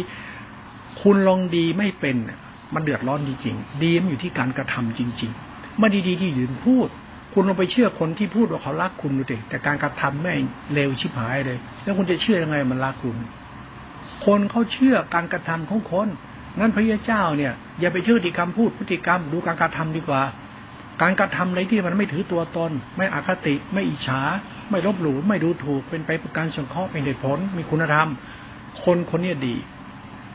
[1.02, 2.18] คุณลองดีไม่เป็น
[2.74, 6.88] มันเดือดร้อนจริงๆดีมันอยู่ที่การกระทำจริงๆไม่ดีๆที่ยืนพูด
[7.34, 10.34] คุณลองไปเชื่อคนที่พูดว่าเขารักคุณดูสิแต่การกระทำแม่
[10.74, 13.16] เร็วชิบหายเลย แล้วคุณจะเชื่อยังไงมันรักคุณ
[14.26, 16.08] คนเขาเชื่อการกระทำของคน
[16.60, 20.22] งั้นพระยาเจ้าเนี่ย อย่าไปเชื่อที่คำพูดพฤติกรรมดูการกระทำดีกว่า
[21.02, 24.22] การกระทำอะไรที่มันไม่ถือตัวตน ไม่อคติ ไม่อิจฉา
[24.70, 28.10] ไม่ลบหลู่ไม่ดูถูกเป็นไปเพื่อการสงเคราะห์เป็นเหตุผล มีคุณธรรม
[28.84, 29.56] คนคนนี้ดี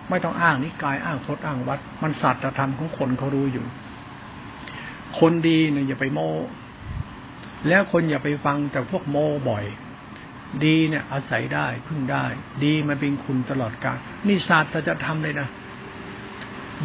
[0.09, 3.65] ไม่ต้องอ้างนิกายอ้างพจน์อ้างวัด มันสัตว์ธรรมของคนเขารู้อยู่
[5.19, 6.29] คนดีเนี่ยอย่าไปโม้
[7.69, 9.17] แล้วคนอย่าไปฟังแต่พวกโม
[9.49, 9.65] บ่อย
[10.65, 12.25] ดีเนี่ยอาศัยได้พึ่งได้
[12.65, 15.49] ดีมันเป็นคุณตลอดกาลนี่ศาสตร์จะทำเลยนะ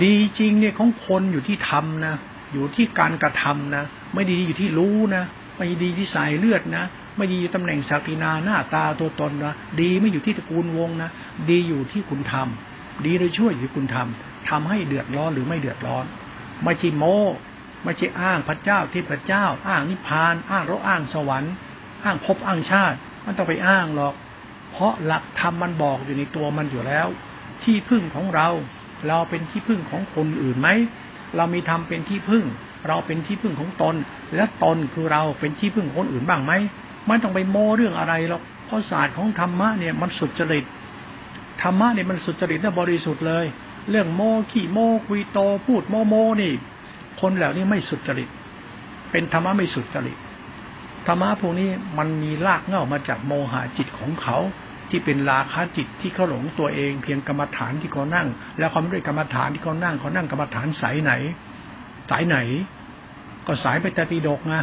[0.04, 2.16] ดีจริงเนี่ยของคนอยู่ที่ทำนะ
[2.54, 5.24] อยู่ที่การกระทำนะไม่ดีอยู่ที่รู้นะ
[5.58, 6.84] ไม่ดีที่สายเลือดนะ
[7.18, 11.10] ไม่ดีตำแหน่งศักดินาหน้าตาตัวตนนะดีไม่อยู่ที่ตระกูลวงนะ
[11.50, 16.06] ดีอยู่ที่คุณทำดีโดยช่วยอยู่ที่คุณทำทำให้เดือดร้อนหรือไม่เดือดร้อน
[16.64, 17.04] ไม่ใช่โม
[17.84, 21.54] ไม่ใช่อ้างพระเจ้าที่พระเจ้า อ้างนิพพาน อ้างราอ้างสวรรค์
[22.04, 24.14] อ้างภพอ้างชาติ มันต้องไปอ้างหรอก
[24.72, 27.08] เพราะหลักธรรมมันบอกอยู่ในตัวมันอยู่แล้ว
[27.64, 28.48] ที่พึ่งของเรา
[29.08, 30.70] เราเป็นที่พึ่งของคนอื่นไหม
[31.36, 32.46] เรามีธรรมเป็นที่พึ่ง
[32.88, 33.96] เราเป็นที่พึ่งของตน
[34.36, 36.54] และตนคือเราเป็นที่พึ่งของคนอื่นบ้างไหม
[37.08, 40.66] ไม่ต้องไปโม้เรื่องอะไรหรอกเพราะศาสตร์ของธรรมะเนี่ยมันสุดจริต
[41.62, 43.46] ธรรมะเนี่ยมันสุดจริตและบริสุทธิ์เลย
[43.90, 44.22] เรื่องโม
[44.52, 46.52] ขี้โมคุยโตพูดโมโมนี่
[47.22, 48.30] คนเหล่านี้ไม่สุดจริต
[49.12, 50.18] เป็นธรรมะไม่สุดจริต
[51.08, 54.38] ธรรมะพวกนี้มันมีรากเง่ามาจากโมหะจิตของเขา
[54.90, 58.28] ที่เป็นราคะจิตที่เขาหลงตัวเอง เพียงกรรมฐานที่เขานั่ง
[58.60, 61.12] แล้วเขาไม่ได้กรรมฐานที่เขานั่งเขานั่งกรรมฐานสายไหน
[62.10, 62.38] สายไหน
[63.48, 64.62] ก็สายไปแต่ปีดกนะ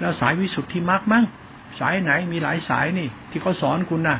[0.00, 1.24] แล้วสายวิสุทธิมรรคมั้ง
[1.80, 4.16] สายไหนมีหลายสายนี่ ที่เขาสอนคุณนะ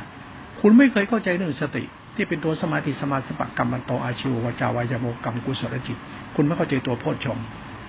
[0.61, 1.83] คุณไม่เคยเข้าใจเรื่องสติ
[2.15, 5.97] ที่เป็นตัวสมาธิสมาธิปกรรมมันโตอาชิววจาวายโมกรรมกุศลจิต
[6.35, 7.37] คุณไม่เข้าใจตัวโพชฌง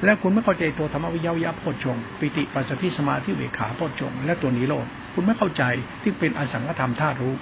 [0.04, 5.62] และคุณไม่เข้าใจตัวธรรมวิยาวยาโพชงปิติปัสสติสมาธิเวขาโพชงและตัวนิโรธคุณไม่เข้าใจ
[6.02, 7.34] ที่เป็นอสังขธรรมธาตุรู้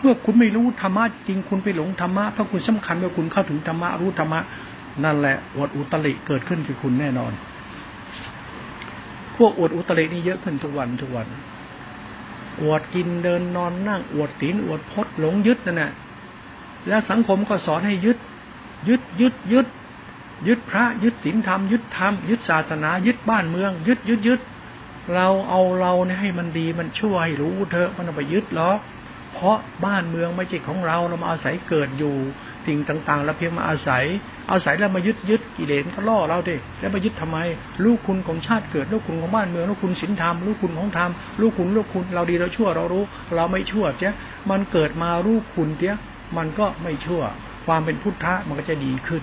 [0.00, 4.40] เมื่อคุณไม่รู้ธรรมะจริงคุณไปหลงธรรมะเพราะคุณสำคัญว่าคุณเข้าถึงธรรมะรู้ธรรมะ
[5.04, 7.32] นั่นแหละอวดอุตริเกิดขึ้นคือคุณแน่นอน
[9.36, 11.26] พวกอวดอุตรินี่เยอะขึ้นทุกวันทุกวัน
[12.62, 15.92] อวดกินเดินนอนนั่งอวดตีนอวดพดหลงยึดนั่นแหละ
[16.88, 18.18] แล้วสังคมก็สอนให้ยึด
[18.88, 19.66] ยึดยึดยึด
[20.48, 24.40] ยึดพระยึดศีลธรรมยึดธรรมยึดศาสนา ยึดบ้านเมือง ยึดยึดยึด
[25.14, 28.78] เราเอาเราเนี่ยให้มันดีมันช่วยรู้เถอะมันไปยึดหรอก
[29.34, 32.14] เพราะบ้านเมืองไม่ใช่ของเราเรามาอาศัยเกิดอยู่
[32.66, 34.04] สิ่งต่างๆเราเพียงมาอาศัย
[34.50, 37.38] อาศัยแล้วมายึดยึดกิเลสก็ล่อเราดิแล้วมายึดทำไม
[37.84, 41.10] ลูกคุณของชาติเกิด ลูกคุณของบ้านเมือง ลูกคุณศีลธรรม ลูกคุณของธรรม
[41.40, 43.04] ลูกคุณลูกคุณเราดีเราชั่วเรารู้
[43.34, 44.12] เราไม่ชั่วเจ้า
[44.50, 45.96] มันเกิดมาลูกคุณเจ้า
[46.36, 47.22] มันก็ไม่ชั่ว
[47.66, 49.22] ความเป็นพุทธะมันก็จะดีขึ้น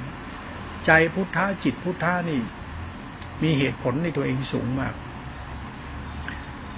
[0.85, 2.39] ใจพุทธะจิตพุทธะนี่
[3.43, 4.93] มีเหตุผลในตัวเองสูงมาก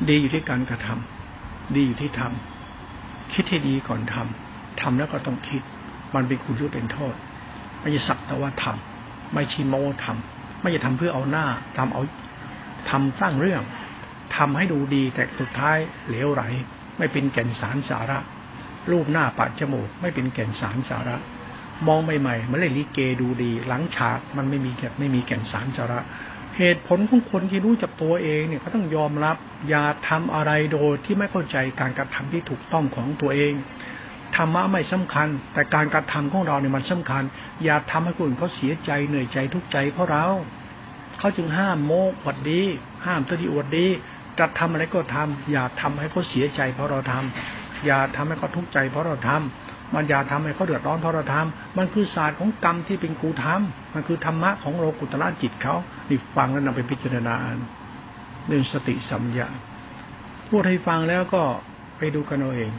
[0.09, 5.61] ดีอยู่ที่การกระทำดีอยู่ที่ทำคิดให้ดีก่อนทำทำแล้วก็ต้องคิด
[6.15, 7.13] มันเป็นคุณหรือเป็นโทษ
[7.79, 9.75] ไม่ใช่สักแต่ว่าทำไม่ชีโม
[10.05, 11.45] ทำไม่ใช่ทำเพื่อเอาหน้า
[11.77, 12.03] ทำเอา
[12.89, 13.61] ทำสร้างเรื่อง
[14.37, 15.77] ทำให้ดูดีแต่สุดท้าย
[16.07, 16.43] เหลวไหล
[16.97, 18.19] ไม่เป็นแก่นสารสาระ
[18.91, 21.15] รูปหน้าปัดจมูก ไม่เป็นแก่นสารสาระ
[21.87, 26.01] มองใหม่ๆมันเล่นลิเกดูดี หลังฉากมันไม่มีแก่ไม่มีแก่นสารจระ
[26.57, 29.37] เหตุผลของคนที่รู้จักตัวเองเนี่ยเขาต้องยอมรับ
[29.69, 33.53] อย่าทำอะไรโดยที่ไม่เข้าใจการกระทำที่ถูกต้องของตัวเอง
[34.35, 37.23] ธรรมะไม่สำคัญ แต่การกระทำของเราเนี่ยมันสำคัญ
[37.63, 40.25] อย่าทำให้คนอื่นเขาเสียใจเหนื่อยใจทุกใจเพราะเรา
[41.19, 42.61] เขาจึงห้ามโมกอวดดี
[43.05, 43.87] ห้ามตัวดีอวดดี
[44.39, 49.62] จะทำอะไรก็ทำอย่าทำให้เขาเสียใจเพราะเราทำอย่าทำให้เขาทุกข์ใจเพราะเราทำ
[49.95, 55.75] มันอย่าทำให้เขาเดือดร้อนเพราะเราทำมันคือศาสตร์ของกรรมที่เป็นกูทำมันคือธรรมะของโลกุตละจิตเขา
[56.09, 57.35] นี่ฟังแล้วนำไปพิจารณา
[58.47, 59.47] เรื่องสติสัมยา
[60.49, 61.43] พูดให้ฟังแล้วก็
[61.97, 62.71] ไปดูกันเอาเอง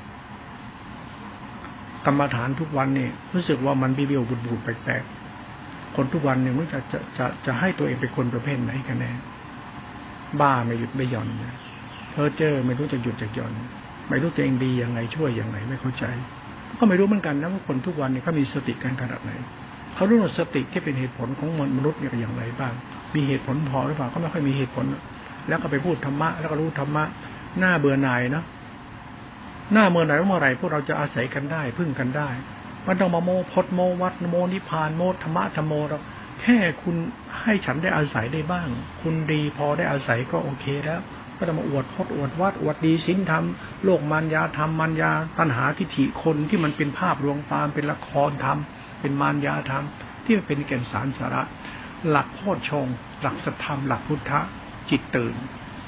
[2.06, 9.12] กรรมฐานทุกวันนี่รู้สึกว่ามันบิบิวบุบูดแปลกๆคนทุกวันเนี่ยมันจะจะจะจะให้ตัวเองเป็นคนประเภทไหนกันแน่
[10.40, 11.28] บ้าไม่หยุดไม่หย่อน
[12.10, 13.52] เพอเจอไม่รู้จะหยุดจะหย่อน
[14.08, 16.04] ไม่รู้ตัวเองดียังไงช่วยยังไงไม่เข้าใจ
[16.78, 19.30] ก็ไม่รู้เหมือนกันนะว่าคนทุกวันเนี่ยเขามีสติกันขนาดไหน
[19.94, 21.48] เขารู้ว่าสติที่เป็นเหตุผลของ
[21.78, 22.72] มนุษย์เนี่ยอย่างไรบ้าง
[23.14, 24.84] มีเหตุผลพอหรือเปล่าก็ไม่ค่อยมีเหตุผล
[25.48, 27.04] แล้วก็ไปพูดธรรมะแล้วก็รู้ธรรมะ
[27.58, 28.44] หน้าเบื่อหน่ายเนาะ
[29.72, 32.30] หน้าเมื่อไหร่เมื่อไหร่พวกเราจะอาศัยกันได้ พึ่งกันได้
[32.86, 35.98] มันต้องมาโมพดโมวัดโมนิพานโมธรรมะธรรมโมเรา
[36.40, 36.96] แค่คุณ
[37.40, 38.68] ให้ฉันได้อาศัยได้บ้าง
[39.02, 41.00] คุณดีพอได้อาศัยก็โอเคแล้ว
[41.38, 43.44] ก็จะมาอวดพดอวดวัดอวดดีสินธรรม
[43.84, 48.58] โลกมารยาธรรมมารยาตัณหาทิฏฐิคนที่มันเป็นภาพลวงตามเป็นละครธรรม
[49.00, 49.84] เป็นมารยาธรรม
[50.24, 51.42] ที่มันเป็นแก่นสารสาระ
[52.08, 52.86] หลักโพชฌง
[53.22, 54.40] หลักสัทธรรม หลักพุทธะ
[54.90, 55.34] จิตตื่น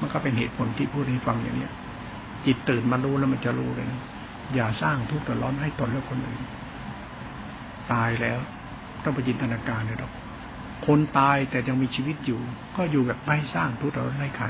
[0.00, 1.72] มันก็เป็นเหตุผลที่พูดให้ฟังอย่างเนี้ย
[2.46, 3.86] จิตตื่นมารู้แล้วมันจะรู้เลย
[4.54, 6.40] อย่าสร้างทุกข์ตร้อนให้ตนและคนอื่น
[7.92, 8.38] ตายแล้ว
[9.04, 10.12] ต้องไปจินตนาการเลยหรอก
[10.86, 12.40] คนตายแต่ยังมีชีวิตอยู่
[12.76, 14.46] ก็อยู่แบบไม่สร้างทุกข์ตร้อนให้ใคร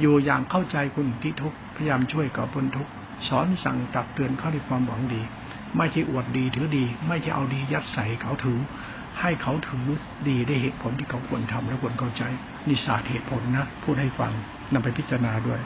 [0.00, 2.88] อยู่อย่างเข้าใจคุณที่ทุกพยายามช่วยก่อพ้นทุก
[3.28, 5.22] สอนสั่งตักเตือนเขาด้วยความหวังดี
[5.76, 8.58] ไม่ใช่อวดดีถือดี ไม่ใช่เอาดียัดใส่เขาถือ
[9.20, 9.86] ให้เขาถือ
[10.28, 12.22] ดีได้เหตุผลที่เขาควรทำและควรเข้าใจ
[12.68, 14.32] นี่ศาสตร์เหตุผลนะพูดให้ฟัง
[14.72, 15.60] นำไปพิจารณาด้วย